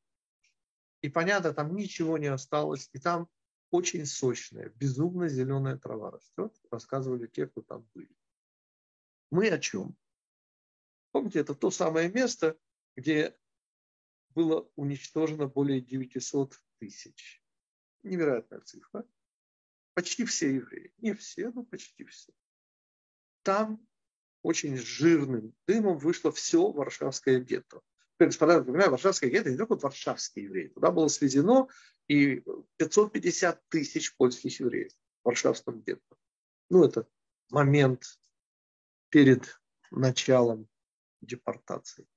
И 1.01 1.09
понятно, 1.09 1.53
там 1.53 1.75
ничего 1.75 2.17
не 2.17 2.27
осталось. 2.27 2.89
И 2.93 2.99
там 2.99 3.29
очень 3.71 4.05
сочная, 4.05 4.69
безумно 4.69 5.27
зеленая 5.27 5.77
трава 5.77 6.11
растет. 6.11 6.55
Рассказывали 6.71 7.27
те, 7.27 7.47
кто 7.47 7.61
там 7.61 7.87
были. 7.93 8.15
Мы 9.29 9.49
о 9.49 9.59
чем? 9.59 9.95
Помните, 11.11 11.39
это 11.39 11.53
то 11.53 11.69
самое 11.71 12.09
место, 12.11 12.57
где 12.95 13.37
было 14.29 14.69
уничтожено 14.75 15.47
более 15.47 15.81
900 15.81 16.61
тысяч. 16.79 17.43
Невероятная 18.03 18.61
цифра. 18.61 19.05
Почти 19.97 20.25
все 20.25 20.53
евреи. 20.53 20.93
Не 20.99 21.15
все, 21.15 21.49
но 21.49 21.63
почти 21.63 22.05
все. 22.05 22.31
Там 23.41 23.83
очень 24.43 24.77
жирным 24.77 25.55
дымом 25.65 25.97
вышло 25.97 26.31
все 26.31 26.71
Варшавское 26.71 27.39
гетто. 27.39 27.81
Господа, 28.19 28.59
напоминаю, 28.59 28.91
Варшавское 28.91 29.31
гетто 29.31 29.49
не 29.49 29.57
только 29.57 29.73
варшавские 29.73 30.45
евреи. 30.45 30.67
Туда 30.67 30.91
было 30.91 31.07
свезено 31.07 31.67
и 32.07 32.43
550 32.77 33.69
тысяч 33.69 34.15
польских 34.15 34.59
евреев 34.59 34.91
в 35.23 35.29
Варшавском 35.29 35.81
гетто. 35.81 36.15
Ну, 36.69 36.83
это 36.83 37.09
момент 37.49 38.19
перед 39.09 39.59
началом 39.89 40.69
депортации. 41.21 42.07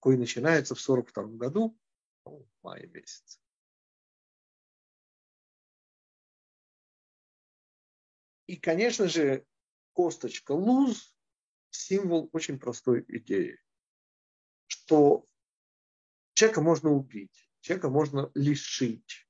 который 0.00 0.18
начинается 0.18 0.74
в 0.74 0.80
42 0.82 1.38
году, 1.38 1.78
в 2.26 2.44
мае 2.62 2.88
месяце. 2.88 3.38
И, 8.46 8.56
конечно 8.56 9.08
же, 9.08 9.44
косточка 9.92 10.52
луз– 10.52 11.14
символ 11.70 12.30
очень 12.32 12.58
простой 12.58 13.04
идеи, 13.08 13.60
что 14.66 15.26
человека 16.32 16.60
можно 16.60 16.90
убить, 16.90 17.50
человека 17.60 17.90
можно 17.90 18.30
лишить. 18.34 19.28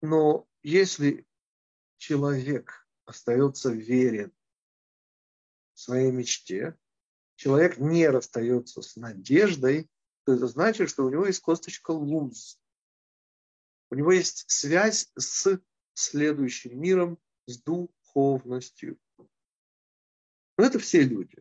Но 0.00 0.48
если 0.62 1.26
человек 1.98 2.88
остается 3.04 3.70
верен 3.70 4.32
своей 5.74 6.10
мечте, 6.10 6.76
человек 7.36 7.78
не 7.78 8.08
расстается 8.08 8.82
с 8.82 8.96
надеждой, 8.96 9.90
то 10.24 10.32
это 10.32 10.46
значит, 10.46 10.88
что 10.90 11.04
у 11.04 11.10
него 11.10 11.26
есть 11.26 11.40
косточка 11.40 11.90
луз. 11.90 12.60
У 13.90 13.94
него 13.94 14.12
есть 14.12 14.44
связь 14.50 15.10
с 15.16 15.60
следующим 15.92 16.80
миром, 16.80 17.18
с 17.46 17.62
духовностью. 17.62 18.98
Но 20.56 20.64
это 20.64 20.78
все 20.78 21.02
люди. 21.02 21.38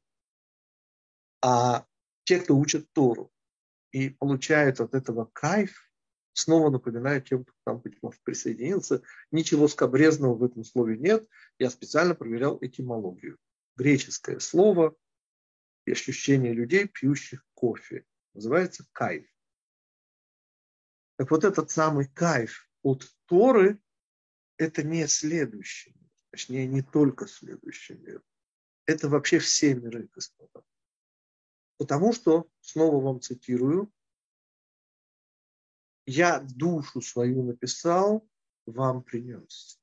А 1.41 1.86
те, 2.24 2.39
кто 2.39 2.56
учат 2.56 2.91
Тору 2.93 3.32
и 3.91 4.10
получают 4.10 4.80
от 4.80 4.95
этого 4.95 5.26
кайф, 5.34 5.91
снова 6.34 6.70
напоминаю 6.70 7.22
тем, 7.22 7.43
кто 7.43 7.54
там, 7.66 7.80
быть 7.80 8.01
может, 8.01 8.22
присоединился, 8.24 9.04
ничего 9.32 9.68
скобрезного 9.68 10.36
в 10.36 10.43
этом 10.43 10.64
слове 10.64 10.97
нет. 10.97 11.28
Я 11.60 11.70
специально 11.70 12.16
проверял 12.16 12.58
этимологию. 12.62 13.38
Греческое 13.76 14.39
слово 14.39 14.95
и 15.86 15.91
ощущение 15.91 16.54
людей, 16.54 16.88
пьющих 16.88 17.45
кофе. 17.54 18.06
Называется 18.34 18.86
кайф. 18.93 19.28
Так 21.18 21.30
вот 21.30 21.43
этот 21.43 21.70
самый 21.70 22.08
кайф 22.08 22.70
от 22.82 23.08
Торы– 23.26 23.80
это 24.58 24.84
не 24.84 25.08
следующий 25.08 25.91
мир, 25.91 26.10
точнее, 26.32 26.68
не 26.68 26.82
только 26.82 27.28
следующий 27.28 27.95
мир. 27.95 28.24
Это 28.86 29.10
вообще 29.10 29.39
все 29.39 29.74
миры, 29.74 30.10
господа. 30.14 30.64
Потому 31.78 32.14
что, 32.14 32.49
снова 32.62 33.04
вам 33.04 33.22
цитирую, 33.22 33.91
я 36.06 36.39
душу 36.39 37.01
свою 37.01 37.43
написал, 37.43 38.28
вам 38.66 39.04
принес. 39.04 39.80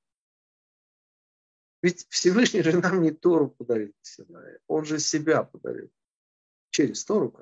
Ведь 1.83 2.07
Всевышний 2.11 2.63
же 2.63 2.79
нам 2.79 3.01
не 3.03 3.11
Тору 3.11 3.51
подарил 3.51 3.95
он 4.67 4.85
же 4.85 4.99
себя 4.99 5.45
подарил 5.45 5.91
через 6.71 7.05
Тору. 7.05 7.35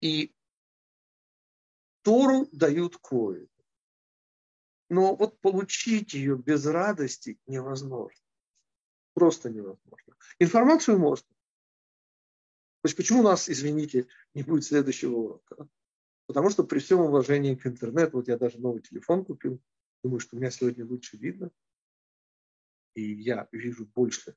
И 0.00 0.34
Тору 2.02 2.48
дают 2.52 2.98
коины. 2.98 3.48
Но 4.88 5.16
вот 5.16 5.40
получить 5.40 6.14
ее 6.14 6.36
без 6.36 6.64
радости 6.66 7.38
невозможно. 7.46 8.22
Просто 9.14 9.50
невозможно. 9.50 10.16
Информацию 10.38 10.98
можно. 10.98 11.28
То 12.82 12.88
есть 12.88 12.96
почему 12.96 13.20
у 13.20 13.24
нас, 13.24 13.48
извините, 13.48 14.06
не 14.34 14.42
будет 14.42 14.64
следующего 14.64 15.16
урока? 15.16 15.68
Потому 16.26 16.50
что 16.50 16.64
при 16.64 16.78
всем 16.78 17.00
уважении 17.00 17.54
к 17.54 17.66
интернету, 17.66 18.18
вот 18.18 18.28
я 18.28 18.36
даже 18.36 18.58
новый 18.58 18.82
телефон 18.82 19.24
купил, 19.24 19.60
думаю, 20.02 20.20
что 20.20 20.36
меня 20.36 20.50
сегодня 20.50 20.84
лучше 20.84 21.16
видно. 21.16 21.50
И 22.94 23.02
я 23.02 23.48
вижу 23.52 23.86
больше. 23.86 24.36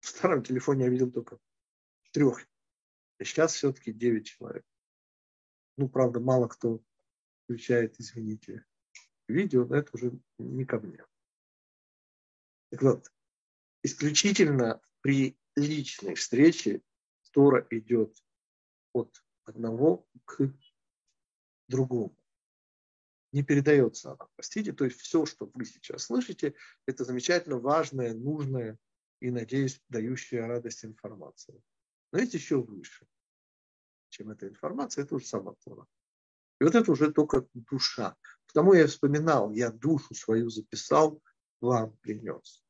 В 0.00 0.08
старом 0.08 0.42
телефоне 0.42 0.84
я 0.84 0.90
видел 0.90 1.10
только 1.10 1.38
трех. 2.12 2.46
А 3.18 3.24
сейчас 3.24 3.54
все-таки 3.54 3.92
девять 3.92 4.26
человек. 4.26 4.64
Ну, 5.76 5.88
правда, 5.88 6.20
мало 6.20 6.48
кто 6.48 6.82
включает, 7.44 7.98
извините, 7.98 8.64
видео, 9.28 9.64
но 9.64 9.76
это 9.76 9.90
уже 9.92 10.12
не 10.38 10.64
ко 10.64 10.80
мне. 10.80 11.04
Так 12.70 12.82
вот, 12.82 13.12
исключительно 13.82 14.80
при 15.00 15.38
личной 15.54 16.14
встрече 16.14 16.82
Тора 17.32 17.66
идет 17.70 18.16
от 18.92 19.22
одного 19.44 20.08
к 20.24 20.50
другому. 21.68 22.16
Не 23.32 23.42
передается 23.42 24.12
она, 24.12 24.26
простите. 24.36 24.72
То 24.72 24.86
есть 24.86 24.98
все, 25.00 25.26
что 25.26 25.50
вы 25.52 25.66
сейчас 25.66 26.04
слышите, 26.04 26.54
это 26.86 27.04
замечательно 27.04 27.58
важная, 27.58 28.14
нужная 28.14 28.78
и, 29.20 29.30
надеюсь, 29.30 29.82
дающая 29.88 30.46
радость 30.46 30.84
информация. 30.84 31.60
Но 32.12 32.18
есть 32.18 32.32
еще 32.32 32.62
выше, 32.62 33.06
чем 34.08 34.30
эта 34.30 34.48
информация, 34.48 35.04
это 35.04 35.16
уже 35.16 35.26
сама 35.26 35.54
Тора. 35.64 35.86
И 36.60 36.64
вот 36.64 36.74
это 36.74 36.90
уже 36.90 37.12
только 37.12 37.46
душа. 37.52 38.16
Потому 38.56 38.72
я 38.72 38.86
вспоминал, 38.86 39.50
я 39.50 39.70
душу 39.70 40.14
свою 40.14 40.48
записал, 40.48 41.22
вам 41.60 41.94
принес. 41.98 42.64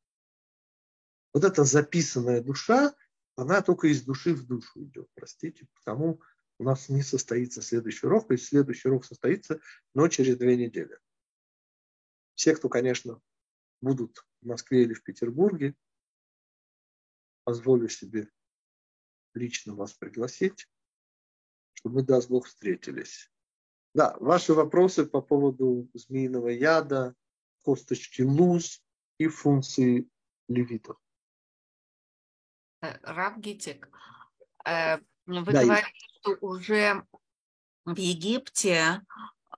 Вот 1.33 1.45
эта 1.45 1.63
записанная 1.63 2.43
душа, 2.43 2.93
она 3.37 3.63
только 3.63 3.87
из 3.87 4.03
души 4.03 4.35
в 4.35 4.45
душу 4.49 4.83
идет, 4.83 5.09
простите. 5.15 5.69
Потому 5.77 6.21
у 6.59 6.65
нас 6.65 6.89
не 6.89 7.03
состоится 7.03 7.63
следующий 7.63 8.09
урок, 8.09 8.27
то 8.27 8.37
следующий 8.37 8.89
урок 8.89 9.05
состоится, 9.05 9.61
но 9.95 10.09
через 10.09 10.37
две 10.37 10.57
недели. 10.57 10.99
Все, 12.35 12.57
кто, 12.57 12.69
конечно, 12.69 13.23
будут 13.81 14.27
в 14.43 14.47
Москве 14.47 14.83
или 14.83 14.93
в 14.93 15.05
Петербурге, 15.05 15.77
позволю 17.45 17.89
себе 17.89 18.29
лично 19.35 19.77
вас 19.77 19.93
пригласить, 19.93 20.69
чтобы 21.75 21.95
мы, 21.95 22.03
даст 22.03 22.29
Бог, 22.29 22.49
встретились. 22.49 23.31
Да, 23.97 24.15
ваши 24.21 24.53
вопросы 24.53 25.07
по 25.07 25.23
поводу 25.23 25.89
змеиного 25.95 26.49
яда, 26.49 27.15
косточки 27.63 28.21
луз 28.21 28.83
и 29.17 29.27
функции 29.27 30.07
левитов. 30.49 30.99
Раб 32.83 33.39
Гитик, 33.39 33.89
э, 34.67 34.99
вы 35.25 35.51
да, 35.51 35.63
говорите, 35.63 36.09
что 36.21 36.37
уже 36.43 37.07
в 37.87 37.97
Египте 37.97 39.01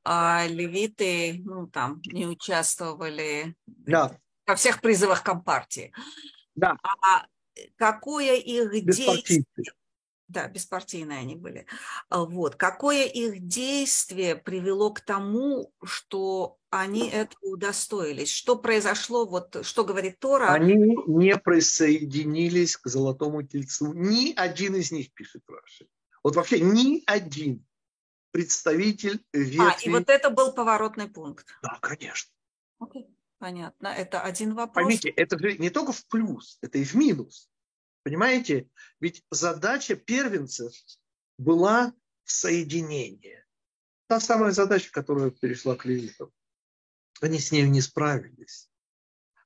а, 0.05 0.47
левиты 0.47 1.43
ну, 1.45 1.67
там, 1.67 2.01
не 2.05 2.29
участвовали 2.29 3.57
да. 3.67 4.21
во 4.47 4.55
всех 4.55 4.81
призывах 4.81 5.25
Компартии. 5.25 5.93
Да. 6.55 6.77
А 6.85 7.27
какое 7.75 8.37
их 8.37 8.71
действие... 8.85 9.45
Да, 10.29 10.47
беспартийные 10.47 11.21
они 11.21 11.37
были. 11.37 11.67
А, 12.11 12.25
вот. 12.25 12.57
Какое 12.57 13.07
их 13.07 13.47
действие 13.47 14.37
привело 14.37 14.93
к 14.93 15.01
тому, 15.01 15.73
что 15.83 16.59
они 16.69 17.09
этого 17.09 17.55
удостоились? 17.55 18.31
Что 18.31 18.57
произошло, 18.57 19.25
вот 19.25 19.65
что 19.65 19.85
говорит 19.85 20.19
Тора? 20.19 20.53
Они 20.53 20.75
не 21.07 21.37
присоединились 21.39 22.77
к 22.77 22.89
Золотому 22.89 23.43
Тельцу. 23.43 23.95
Ни 23.95 24.35
один 24.37 24.77
из 24.77 24.93
них, 24.93 25.15
пишет 25.15 25.43
Раши. 25.49 25.89
Вот 26.23 26.37
вообще 26.37 26.61
ни 26.61 27.03
один 27.07 27.65
представитель 28.31 29.25
ветви... 29.33 29.61
А, 29.61 29.77
и 29.83 29.89
вот 29.89 30.11
это 30.11 30.29
был 30.29 30.53
поворотный 30.53 31.09
пункт. 31.09 31.47
Да, 31.63 31.79
конечно. 31.81 32.31
Окей, 32.79 33.07
понятно. 33.39 33.89
Это 33.89 34.21
один 34.21 34.55
вопрос. 34.55 34.75
Поймите, 34.75 35.09
это 35.09 35.39
не 35.59 35.71
только 35.71 35.93
в 35.93 36.07
плюс, 36.07 36.59
это 36.61 36.77
и 36.77 36.85
в 36.85 36.95
минус. 36.95 37.49
Понимаете? 38.09 38.71
Ведь 39.01 39.23
задача 39.31 39.95
первенцев 39.95 40.73
была 41.37 41.93
соединение. 42.25 43.45
Та 44.07 44.19
самая 44.19 44.53
задача, 44.53 44.91
которая 44.91 45.31
перешла 45.31 45.77
к 45.77 45.85
левитам. 45.85 46.33
Они 47.21 47.39
с 47.39 47.53
ней 47.53 47.69
не 47.69 47.83
справились. 47.83 48.71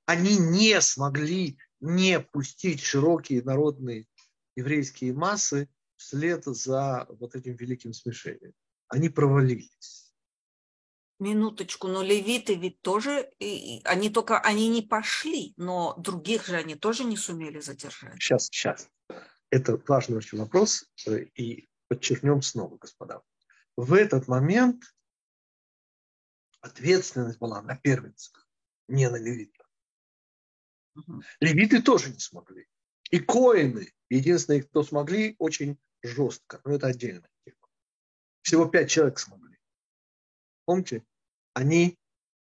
Они 0.07 0.39
не 0.39 0.81
смогли 0.81 1.59
не 1.81 2.21
пустить 2.21 2.81
широкие 2.81 3.43
народные 3.43 4.07
еврейские 4.55 5.13
массы 5.13 5.69
вслед 5.97 6.45
за 6.45 7.09
вот 7.09 7.35
этим 7.35 7.57
великим 7.57 7.93
смешением. 7.93 8.53
Они 8.87 9.09
провалились. 9.09 10.12
Минуточку, 11.23 11.87
но 11.87 12.03
левиты 12.03 12.57
ведь 12.57 12.81
тоже, 12.83 13.31
они 13.85 14.11
только, 14.11 14.41
они 14.41 14.69
не 14.69 14.83
пошли, 14.83 15.55
но 15.57 15.95
других 15.97 16.47
же 16.47 16.57
они 16.57 16.75
тоже 16.75 17.05
не 17.05 17.17
сумели 17.17 17.61
задержать. 17.61 18.15
Сейчас, 18.21 18.47
сейчас. 18.47 18.91
Это 19.51 19.81
важный 19.87 20.17
очень 20.17 20.39
вопрос, 20.39 20.91
э, 21.07 21.27
и 21.37 21.69
подчеркнем 21.87 22.43
снова, 22.43 22.77
господа. 22.77 23.23
В 23.77 23.95
этот 23.95 24.27
момент 24.27 24.83
ответственность 26.61 27.39
была 27.39 27.63
на 27.63 27.77
первенцах, 27.77 28.49
не 28.89 29.09
на 29.09 29.17
левитах. 29.17 29.71
Угу. 30.97 31.23
Левиты 31.41 31.83
тоже 31.83 32.11
не 32.11 32.19
смогли. 32.19 32.67
И 33.11 33.21
коины, 33.21 33.93
единственные, 34.09 34.65
кто 34.65 34.83
смогли, 34.83 35.37
очень 35.39 35.79
жестко. 36.03 36.61
Но 36.65 36.75
это 36.75 36.89
отдельная 36.89 37.31
тема. 37.45 37.69
Всего 38.43 38.67
пять 38.67 38.91
человек 38.91 39.19
смогли. 39.19 39.59
Помните? 40.65 41.05
Они 41.55 41.99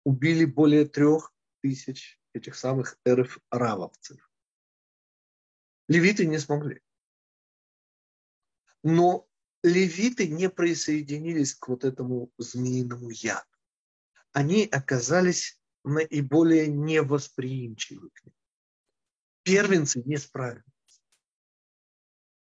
убили 0.04 0.44
более 0.44 0.86
трех 0.86 1.32
тысяч 1.60 2.18
этих 2.32 2.56
самых 2.56 2.98
эрф 3.04 3.38
равовцев. 3.50 4.30
Левиты 5.88 6.26
не 6.26 6.38
смогли. 6.38 6.80
Но 8.82 9.28
левиты 9.62 10.28
не 10.28 10.48
присоединились 10.48 11.54
к 11.54 11.68
вот 11.68 11.84
этому 11.84 12.30
змеиному 12.38 13.10
яду. 13.10 13.46
Они 14.32 14.66
оказались 14.66 15.60
наиболее 15.84 16.68
невосприимчивы 16.68 18.10
к 18.10 18.24
нему. 18.24 18.36
Первенцы 19.42 20.02
не 20.04 20.18
справились. 20.18 21.02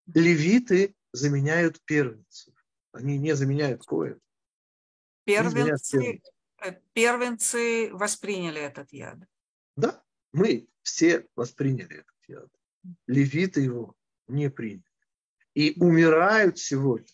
Левиты 0.07 0.95
заменяют 1.13 1.81
первенцев. 1.85 2.55
Они 2.93 3.19
не 3.19 3.35
заменяют 3.35 3.85
коин. 3.85 4.21
Первенцы, 5.25 6.15
э, 6.17 6.21
первенцы 6.93 7.91
восприняли 7.93 8.61
этот 8.61 8.93
яд. 8.93 9.19
Да, 9.77 10.03
мы 10.33 10.69
все 10.83 11.27
восприняли 11.35 11.99
этот 11.99 12.17
яд. 12.29 12.49
Левиты 13.07 13.61
его 13.61 13.95
не 14.29 14.51
приняли. 14.51 14.83
И 15.55 15.75
умирают 15.81 16.59
сегодня, 16.59 17.09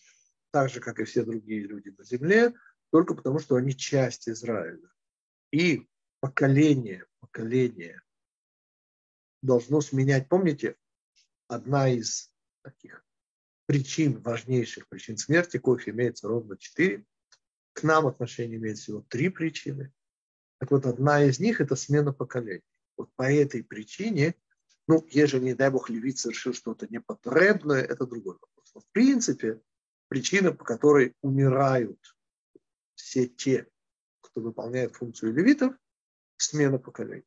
так 0.51 0.69
же, 0.69 0.79
как 0.79 0.99
и 0.99 1.05
все 1.05 1.23
другие 1.23 1.61
люди 1.61 1.89
на 1.89 2.03
земле, 2.03 2.53
только 2.91 3.15
потому, 3.15 3.39
что 3.39 3.55
они 3.55 3.75
часть 3.75 4.29
Израиля. 4.29 4.89
И 5.51 5.87
поколение, 6.19 7.05
поколение 7.19 8.01
должно 9.41 9.81
сменять. 9.81 10.29
Помните, 10.29 10.75
одна 11.47 11.89
из 11.89 12.31
таких 12.61 13.05
причин, 13.65 14.21
важнейших 14.21 14.87
причин 14.87 15.17
смерти, 15.17 15.57
коих 15.57 15.87
имеется 15.87 16.27
ровно 16.27 16.57
четыре. 16.57 17.05
К 17.73 17.83
нам 17.83 18.07
отношение 18.07 18.57
имеет 18.57 18.77
всего 18.77 19.01
три 19.01 19.29
причины. 19.29 19.91
Так 20.59 20.71
вот, 20.71 20.85
одна 20.85 21.23
из 21.23 21.39
них– 21.39 21.59
это 21.61 21.75
смена 21.75 22.13
поколений. 22.13 22.63
Вот 22.95 23.11
по 23.15 23.23
этой 23.23 23.63
причине, 23.63 24.35
ну, 24.87 25.05
ежели, 25.09 25.43
не 25.43 25.55
дай 25.55 25.69
бог, 25.69 25.89
левит 25.89 26.19
совершил 26.19 26.53
что-то 26.53 26.87
непотребное, 26.87 27.81
это 27.81 28.05
другой 28.05 28.35
вопрос. 28.35 28.71
Но 28.75 28.81
в 28.81 28.87
принципе, 28.91 29.61
причина, 30.07 30.51
по 30.51 30.63
которой 30.63 31.15
умирают 31.21 31.99
все 32.95 33.27
те, 33.27 33.67
кто 34.21 34.41
выполняет 34.41 34.95
функцию 34.95 35.33
левитов, 35.33 35.73
смена 36.37 36.77
поколений. 36.77 37.25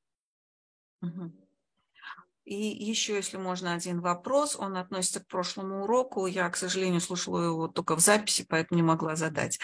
И 2.44 2.54
еще, 2.54 3.16
если 3.16 3.38
можно, 3.38 3.74
один 3.74 4.00
вопрос. 4.00 4.54
Он 4.54 4.76
относится 4.76 5.18
к 5.18 5.26
прошлому 5.26 5.82
уроку. 5.82 6.26
Я, 6.26 6.48
к 6.48 6.56
сожалению, 6.56 7.00
слушала 7.00 7.44
его 7.44 7.68
только 7.68 7.96
в 7.96 8.00
записи, 8.00 8.46
поэтому 8.48 8.80
не 8.80 8.86
могла 8.86 9.16
задать. 9.16 9.58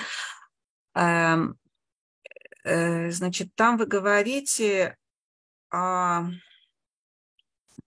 Эм, 0.95 1.59
э, 2.65 3.11
значит, 3.11 3.55
там 3.55 3.77
вы 3.77 3.87
говорите 3.87 4.97
о 5.71 6.25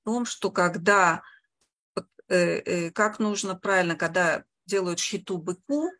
том, 0.03 0.25
что 0.25 0.51
когда, 0.51 1.23
э, 1.95 2.35
э, 2.35 2.91
как 2.91 3.19
нужно 3.19 3.55
правильно, 3.55 3.95
когда 3.95 4.43
делают 4.65 4.99
щиту 4.99 5.37
быку, 5.37 5.91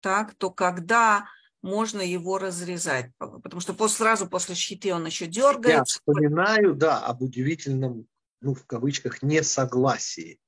так, 0.00 0.34
то 0.34 0.50
когда 0.50 1.28
можно 1.62 2.00
его 2.00 2.38
разрезать, 2.38 3.12
потому 3.18 3.60
что 3.60 3.74
после, 3.74 3.98
сразу 3.98 4.28
после 4.28 4.54
щиты 4.54 4.94
он 4.94 5.06
еще 5.06 5.26
дергается. 5.26 5.68
Я 5.70 5.84
вспоминаю, 5.84 6.74
да, 6.74 7.00
об 7.00 7.22
удивительном 7.22 8.06
ну, 8.40 8.54
в 8.54 8.64
кавычках, 8.66 9.22
несогласии 9.22 10.40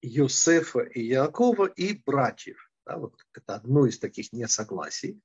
Йосефа 0.00 0.80
и 0.80 1.04
Якова 1.04 1.66
и 1.66 1.94
братьев. 2.04 2.70
Да, 2.86 2.98
вот 2.98 3.14
это 3.34 3.54
одно 3.54 3.86
из 3.86 3.98
таких 3.98 4.32
несогласий. 4.32 5.20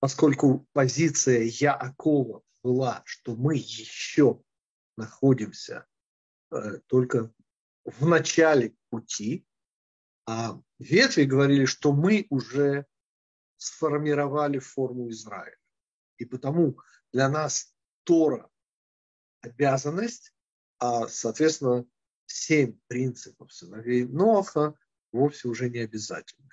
Поскольку 0.00 0.66
позиция 0.72 1.42
Яакова 1.42 2.42
была, 2.62 3.02
что 3.04 3.34
мы 3.34 3.56
еще 3.56 4.40
находимся 4.96 5.86
э, 6.50 6.78
только 6.86 7.32
в 7.84 8.06
начале 8.06 8.76
пути, 8.90 9.44
а 10.26 10.60
ветви 10.78 11.24
говорили, 11.24 11.64
что 11.64 11.92
мы 11.92 12.26
уже 12.30 12.86
сформировали 13.56 14.58
форму 14.58 15.10
Израиля. 15.10 15.56
И 16.18 16.24
потому 16.24 16.78
для 17.12 17.28
нас 17.28 17.74
Тора 18.04 18.50
обязанность, 19.40 20.32
а, 20.78 21.08
соответственно, 21.08 21.86
семь 22.26 22.78
принципов 22.88 23.52
сыновей 23.52 24.04
Ноаха 24.04 24.78
вовсе 25.12 25.48
уже 25.48 25.68
не 25.68 25.80
обязательны. 25.80 26.48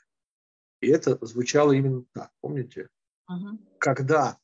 И 0.81 0.89
это 0.89 1.23
звучало 1.25 1.71
именно 1.71 2.03
так, 2.13 2.31
помните? 2.41 2.89
Угу. 3.27 3.77
Когда 3.79 4.37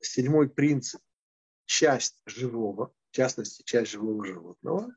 седьмой 0.00 0.48
принцип– 0.48 1.00
часть 1.66 2.20
живого, 2.26 2.92
в 3.10 3.14
частности, 3.14 3.62
часть 3.62 3.92
живого 3.92 4.24
животного, 4.24 4.94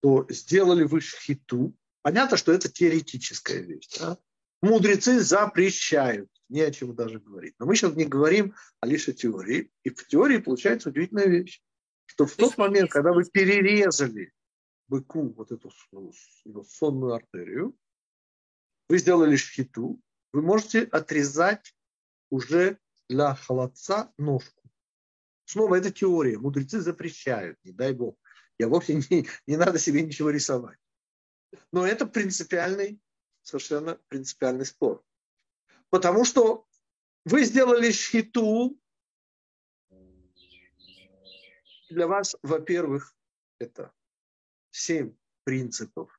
то 0.00 0.26
сделали 0.30 0.84
вы 0.84 1.00
хиту. 1.00 1.76
Понятно, 2.02 2.36
что 2.36 2.52
это 2.52 2.70
теоретическая 2.70 3.60
вещь. 3.60 3.98
Да? 3.98 4.18
Мудрецы 4.62 5.20
запрещают, 5.20 6.30
не 6.48 6.62
о 6.62 6.70
чем 6.70 6.94
даже 6.94 7.20
говорить. 7.20 7.54
Но 7.58 7.66
мы 7.66 7.76
сейчас 7.76 7.94
не 7.94 8.06
говорим 8.06 8.54
а 8.80 8.86
лишь 8.86 9.08
о 9.08 9.12
теории. 9.12 9.70
И 9.82 9.90
в 9.90 10.06
теории 10.06 10.38
получается 10.38 10.88
удивительная 10.88 11.26
вещь 11.26 11.62
что 12.10 12.26
в 12.26 12.34
тот 12.34 12.58
момент, 12.58 12.90
когда 12.90 13.12
вы 13.12 13.24
перерезали 13.24 14.32
быку 14.90 15.32
вот 15.32 15.52
эту 15.52 15.70
его 16.44 16.64
сонную 16.64 17.14
артерию, 17.14 17.76
вы 18.88 18.98
сделали 18.98 19.36
шхиту, 19.36 20.00
вы 20.32 20.42
можете 20.42 20.82
отрезать 20.82 21.74
уже 22.28 22.78
для 23.08 23.34
холодца 23.36 24.12
ножку. 24.18 24.68
Снова 25.44 25.76
это 25.76 25.92
теория. 25.92 26.38
Мудрецы 26.38 26.80
запрещают, 26.80 27.58
не 27.64 27.72
дай 27.72 27.92
бог. 27.92 28.16
Я 28.58 28.68
вовсе 28.68 28.94
не, 28.94 29.28
не 29.46 29.56
надо 29.56 29.78
себе 29.78 30.02
ничего 30.02 30.30
рисовать. 30.30 30.78
Но 31.72 31.86
это 31.86 32.06
принципиальный, 32.06 33.00
совершенно 33.42 33.94
принципиальный 34.08 34.66
спор. 34.66 35.02
Потому 35.88 36.24
что 36.24 36.66
вы 37.24 37.44
сделали 37.44 37.90
шхиту 37.90 38.76
для 41.88 42.06
вас, 42.06 42.36
во-первых, 42.42 43.16
это 43.58 43.92
семь 44.70 45.14
принципов. 45.44 46.10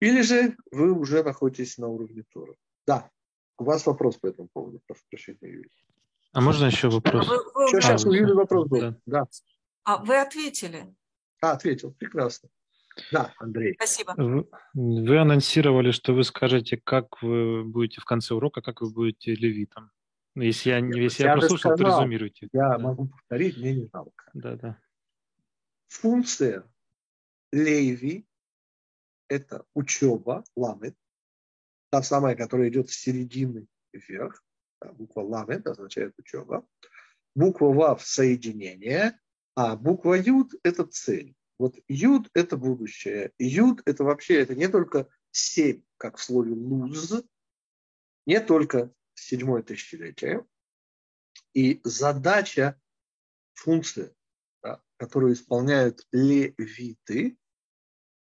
Или 0.00 0.22
же 0.22 0.56
вы 0.70 0.92
уже 0.92 1.22
находитесь 1.22 1.78
на 1.78 1.88
уровне 1.88 2.24
Тора. 2.32 2.54
Да, 2.86 3.10
у 3.58 3.64
вас 3.64 3.86
вопрос 3.86 4.16
по 4.16 4.26
этому 4.28 4.48
поводу, 4.52 4.80
прошу 4.86 5.02
прощения, 5.10 5.38
Юрий. 5.42 5.70
А 6.32 6.40
можно 6.40 6.66
еще 6.66 6.88
вопрос? 6.88 7.28
Вы, 7.28 7.36
вы, 7.36 7.68
сейчас, 7.68 7.84
сейчас 7.84 8.04
у 8.06 8.12
Юрия 8.12 8.34
вопрос 8.34 8.68
был. 8.68 8.80
Да. 8.80 8.96
да. 9.06 9.26
А 9.84 10.02
вы 10.02 10.16
ответили? 10.20 10.94
А, 11.42 11.52
ответил, 11.52 11.92
прекрасно. 11.92 12.48
Да, 13.12 13.32
Андрей. 13.38 13.74
Спасибо. 13.74 14.14
Вы, 14.16 14.48
вы 14.74 15.18
анонсировали, 15.18 15.90
что 15.90 16.12
вы 16.12 16.24
скажете, 16.24 16.76
как 16.82 17.22
вы 17.22 17.64
будете 17.64 18.00
в 18.00 18.04
конце 18.04 18.34
урока, 18.34 18.62
как 18.62 18.80
вы 18.80 18.90
будете 18.90 19.34
левитом. 19.34 19.90
Если 20.36 20.70
я, 20.70 20.80
не, 20.80 21.00
если 21.00 21.24
я, 21.24 21.30
я 21.30 21.36
прослушал, 21.36 21.72
сказал, 21.72 21.76
то 21.76 21.98
резюмируйте. 21.98 22.48
Я 22.52 22.70
да. 22.70 22.78
могу 22.78 23.08
повторить, 23.08 23.56
мне 23.58 23.74
не 23.74 23.88
жалко. 23.92 24.30
Да, 24.32 24.56
да. 24.56 24.78
Функция 25.90 26.64
Леви– 27.50 28.24
это 29.28 29.66
учеба, 29.74 30.44
ламет, 30.54 30.96
та 31.90 32.02
самая, 32.04 32.36
которая 32.36 32.68
идет 32.68 32.90
с 32.90 32.94
середины 32.94 33.66
вверх. 33.92 34.44
Да, 34.80 34.92
буква 34.92 35.22
ламет 35.22 35.66
означает 35.66 36.14
учеба. 36.16 36.64
Буква 37.34 37.72
вав– 37.74 38.06
соединение, 38.06 39.18
а 39.56 39.76
буква 39.76 40.14
юд– 40.14 40.54
это 40.62 40.84
цель. 40.84 41.34
Вот 41.58 41.76
юд– 41.88 42.30
это 42.34 42.56
будущее. 42.56 43.32
Юд– 43.38 43.82
это 43.84 44.04
вообще, 44.04 44.40
это 44.40 44.54
не 44.54 44.68
только 44.68 45.08
семь, 45.32 45.82
как 45.96 46.18
в 46.18 46.22
слове 46.22 46.52
луз, 46.52 47.12
не 48.26 48.40
только 48.40 48.94
седьмое 49.14 49.64
тысячелетие. 49.64 50.46
И 51.52 51.80
задача, 51.82 52.80
функция, 53.54 54.14
которую 55.00 55.32
исполняют 55.32 56.06
левиты, 56.12 57.38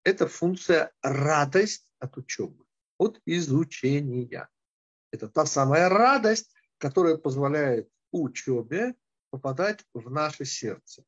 это 0.04 0.28
функция 0.28 0.92
радость 1.00 1.90
от 1.98 2.18
учебы, 2.18 2.66
от 2.98 3.18
изучения. 3.24 4.46
Это 5.10 5.30
та 5.30 5.46
самая 5.46 5.88
радость, 5.88 6.54
которая 6.76 7.16
позволяет 7.16 7.88
учебе 8.12 8.94
попадать 9.30 9.86
в 9.94 10.10
наше 10.10 10.44
сердце. 10.44 11.02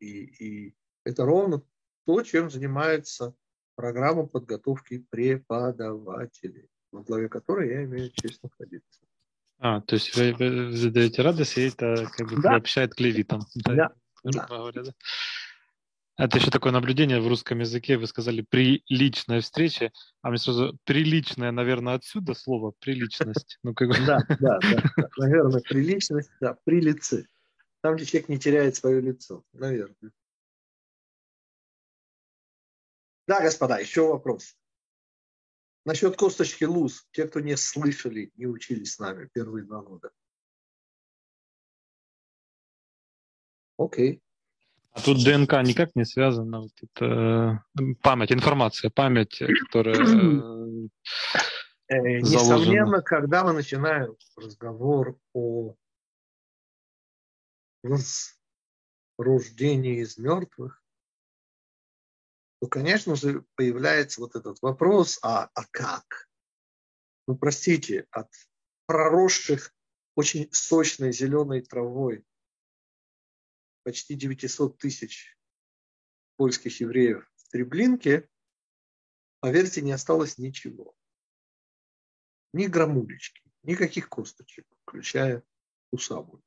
И, 0.00 0.24
и 0.24 0.76
это 1.04 1.24
ровно 1.24 1.62
то, 2.04 2.22
чем 2.24 2.50
занимается 2.50 3.36
программа 3.76 4.26
подготовки 4.26 5.06
преподавателей 5.08 6.68
во 6.90 7.04
главе 7.04 7.28
которой 7.28 7.70
я 7.70 7.84
имею 7.84 8.10
честь 8.10 8.42
находиться. 8.42 9.00
А, 9.58 9.80
то 9.82 9.94
есть 9.94 10.16
вы, 10.16 10.34
вы 10.34 10.76
задаете 10.76 11.22
радость, 11.22 11.56
и 11.56 11.68
это 11.68 12.08
как 12.16 12.28
бы 12.28 12.42
да. 12.42 12.50
приобщает 12.50 12.94
к 12.94 13.00
левитам. 13.00 13.42
Да. 13.64 13.74
да. 13.74 13.92
Говоря, 14.22 14.82
да. 14.84 14.92
Это 16.16 16.38
еще 16.38 16.50
такое 16.50 16.72
наблюдение 16.72 17.20
в 17.20 17.26
русском 17.26 17.60
языке. 17.60 17.96
Вы 17.96 18.06
сказали 18.06 18.42
«приличная 18.42 19.40
встреча», 19.40 19.90
а 20.20 20.28
мне 20.28 20.38
сразу 20.38 20.78
«приличная», 20.84 21.52
наверное, 21.52 21.94
отсюда 21.94 22.34
слово 22.34 22.72
«приличность». 22.78 23.58
Ну, 23.62 23.74
как. 23.74 23.90
Да, 24.06 24.18
да, 24.40 24.58
да, 24.60 25.08
наверное, 25.16 25.60
«приличность», 25.60 26.30
да, 26.40 26.56
«при 26.64 26.80
лице». 26.80 27.24
Там, 27.80 27.96
где 27.96 28.04
человек 28.04 28.28
не 28.28 28.38
теряет 28.38 28.76
свое 28.76 29.00
лицо, 29.00 29.42
наверное. 29.52 30.12
Да, 33.26 33.40
господа, 33.40 33.78
еще 33.78 34.06
вопрос. 34.06 34.56
Насчет 35.84 36.16
косточки 36.16 36.64
луз. 36.64 37.06
Те, 37.10 37.26
кто 37.26 37.40
не 37.40 37.56
слышали, 37.56 38.30
не 38.36 38.46
учились 38.46 38.92
с 38.92 38.98
нами 38.98 39.28
первые 39.32 39.64
два 39.64 39.82
года. 39.82 40.12
Окей. 43.82 44.22
А 44.92 45.00
тут 45.00 45.24
ДНК 45.24 45.52
никак 45.62 45.96
не 45.96 46.04
связана. 46.04 46.60
Вот 46.60 46.72
это, 46.82 47.62
э, 47.76 47.94
память, 48.02 48.32
информация, 48.32 48.90
память, 48.90 49.42
которая 49.66 49.96
э, 49.96 50.88
э 51.88 52.20
Несомненно, 52.20 53.02
когда 53.02 53.42
мы 53.42 53.52
начинаем 53.52 54.16
разговор 54.36 55.18
о 55.32 55.74
рождении 59.18 60.02
из 60.02 60.18
мертвых, 60.18 60.82
то, 62.60 62.68
конечно 62.68 63.16
же, 63.16 63.44
появляется 63.56 64.20
вот 64.20 64.36
этот 64.36 64.60
вопрос, 64.62 65.18
а, 65.22 65.48
а 65.54 65.64
как? 65.70 66.28
Ну, 67.26 67.36
простите, 67.36 68.06
от 68.10 68.28
проросших 68.86 69.74
очень 70.14 70.48
сочной 70.52 71.12
зеленой 71.12 71.62
травой 71.62 72.24
почти 73.82 74.14
900 74.14 74.78
тысяч 74.78 75.36
польских 76.36 76.80
евреев 76.80 77.30
в 77.36 77.48
Треблинке, 77.50 78.28
поверьте, 79.40 79.82
не 79.82 79.92
осталось 79.92 80.38
ничего. 80.38 80.94
Ни 82.52 82.66
грамулечки, 82.66 83.42
никаких 83.62 84.08
косточек, 84.08 84.66
включая 84.82 85.42
усабу. 85.90 86.42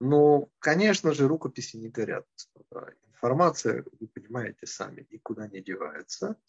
Но, 0.00 0.50
конечно 0.58 1.12
же, 1.12 1.28
рукописи 1.28 1.76
не 1.76 1.88
горят. 1.88 2.26
Информация, 3.08 3.84
вы 3.98 4.08
понимаете 4.08 4.66
сами, 4.66 5.06
никуда 5.10 5.46
не 5.46 5.60
девается. 5.60 6.40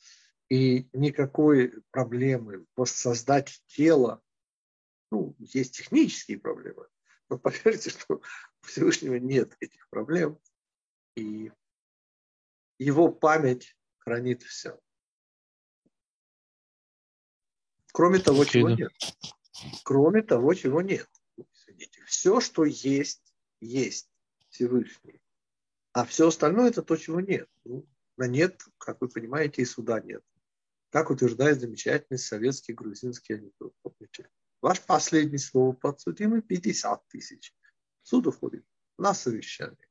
И 0.49 0.89
никакой 0.93 1.81
проблемы 1.91 2.65
воссоздать 2.75 3.61
тело, 3.67 4.21
ну, 5.11 5.35
есть 5.39 5.77
технические 5.77 6.39
проблемы, 6.39 6.87
но 7.31 7.39
поверьте, 7.39 7.89
что 7.89 8.15
у 8.15 8.21
Всевышнего 8.65 9.15
нет 9.15 9.55
этих 9.61 9.89
проблем, 9.89 10.37
и 11.15 11.51
его 12.77 13.09
память 13.11 13.75
хранит 13.99 14.43
все. 14.43 14.79
Кроме 17.93 18.19
того, 18.19 18.45
чего 18.45 18.69
нет. 18.69 18.91
Кроме 19.83 20.21
того, 20.21 20.53
чего 20.53 20.81
нет. 20.81 21.09
Извините. 21.37 22.03
Все, 22.05 22.39
что 22.41 22.65
есть, 22.65 23.33
есть 23.59 24.09
Всевышний. 24.49 25.21
А 25.93 26.05
все 26.05 26.27
остальное 26.27 26.69
это 26.69 26.83
то, 26.83 26.95
чего 26.95 27.19
нет. 27.19 27.49
Ну, 27.63 27.87
на 28.17 28.27
нет, 28.27 28.61
как 28.77 29.01
вы 29.01 29.09
понимаете, 29.09 29.61
и 29.61 29.65
суда 29.65 29.99
нет. 29.99 30.23
Как 30.89 31.09
утверждает 31.09 31.59
замечательный 31.59 32.17
советский 32.17 32.73
грузинский 32.73 33.33
анекдот. 33.33 33.73
Помните? 33.81 34.29
Ваш 34.61 34.79
последний 34.81 35.39
слово 35.39 35.73
подсудимый 35.73 36.41
50 36.41 37.07
тысяч. 37.07 37.53
Суд 38.03 38.27
уходит 38.27 38.65
на 38.97 39.13
совещание. 39.13 39.87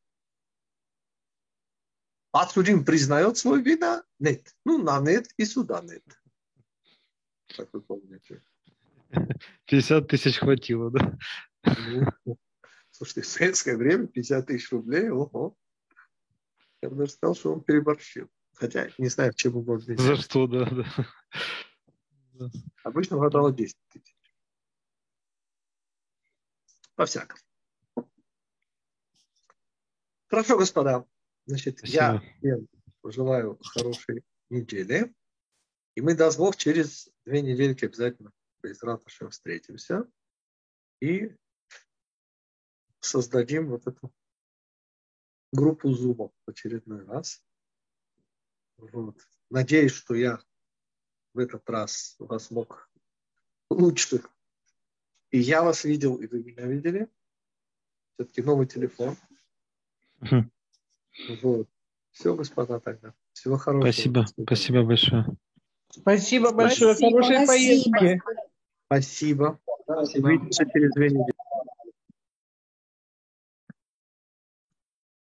Подсудим 2.30 2.84
признает 2.84 3.36
свою 3.36 3.62
вина? 3.62 4.04
Нет. 4.20 4.54
Ну, 4.64 4.78
на 4.78 5.00
нет 5.00 5.28
и 5.36 5.44
суда 5.44 5.82
нет. 5.82 6.04
Как 7.56 7.72
вы 7.72 7.82
помните. 7.82 8.42
50 9.66 10.06
тысяч 10.06 10.38
хватило, 10.38 10.92
да? 10.92 11.18
Ну, 11.64 12.38
слушайте, 12.90 13.22
в 13.22 13.26
советское 13.26 13.76
время 13.76 14.06
50 14.06 14.46
тысяч 14.46 14.70
рублей, 14.70 15.10
ого. 15.10 15.56
Я 16.80 16.90
бы 16.90 16.96
даже 16.96 17.12
сказал, 17.12 17.34
что 17.34 17.52
он 17.52 17.64
переборщил. 17.64 18.28
Хотя 18.54 18.88
не 18.98 19.08
знаю, 19.08 19.32
чем 19.34 19.52
его 19.52 19.62
можно 19.62 19.96
За 19.96 20.16
что, 20.16 20.46
да, 20.46 20.64
да. 20.70 22.50
Обычно 22.84 23.16
хватало 23.16 23.52
10 23.52 23.76
тысяч. 23.88 24.09
По-всякому. 27.00 27.40
Хорошо, 30.28 30.58
господа. 30.58 31.06
Значит, 31.46 31.78
Спасибо. 31.78 31.96
я 31.96 32.20
всем 32.20 32.68
желаю 33.04 33.58
хорошей 33.62 34.22
недели. 34.50 35.10
И 35.94 36.02
мы, 36.02 36.14
даст 36.14 36.36
Бог, 36.36 36.56
через 36.56 37.10
две 37.24 37.40
недельки 37.40 37.86
обязательно 37.86 38.32
без 38.62 38.82
ратушем 38.82 39.30
встретимся. 39.30 40.06
И 41.00 41.34
создадим 42.98 43.70
вот 43.70 43.86
эту 43.86 44.12
группу 45.52 45.90
зумов 45.94 46.34
в 46.44 46.50
очередной 46.50 47.06
раз. 47.06 47.42
Вот. 48.76 49.16
Надеюсь, 49.48 49.92
что 49.92 50.14
я 50.14 50.38
в 51.32 51.38
этот 51.38 51.66
раз 51.70 52.16
вас 52.18 52.48
смог 52.48 52.90
лучше 53.70 54.22
и 55.30 55.38
я 55.38 55.62
вас 55.62 55.84
видел, 55.84 56.16
и 56.16 56.26
вы 56.26 56.42
меня 56.42 56.66
видели. 56.66 57.08
Все-таки 58.14 58.42
новый 58.42 58.66
телефон. 58.66 59.16
Угу. 60.20 60.44
Вот. 61.42 61.68
Все, 62.10 62.34
господа, 62.34 62.80
тогда. 62.80 63.14
Всего 63.32 63.56
хорошего. 63.56 63.92
Спасибо. 63.92 64.26
Спасибо 64.44 64.82
большое. 64.82 65.26
Спасибо 65.90 66.52
большое. 66.52 66.94
Спасибо. 66.94 67.22
Хорошей 67.22 67.46
поездки. 67.46 68.22
Спасибо. 68.86 69.60
Спасибо. 69.84 70.26
Увидимся 70.26 70.64
через 70.66 70.90
две 70.92 71.10
недели. 71.10 71.29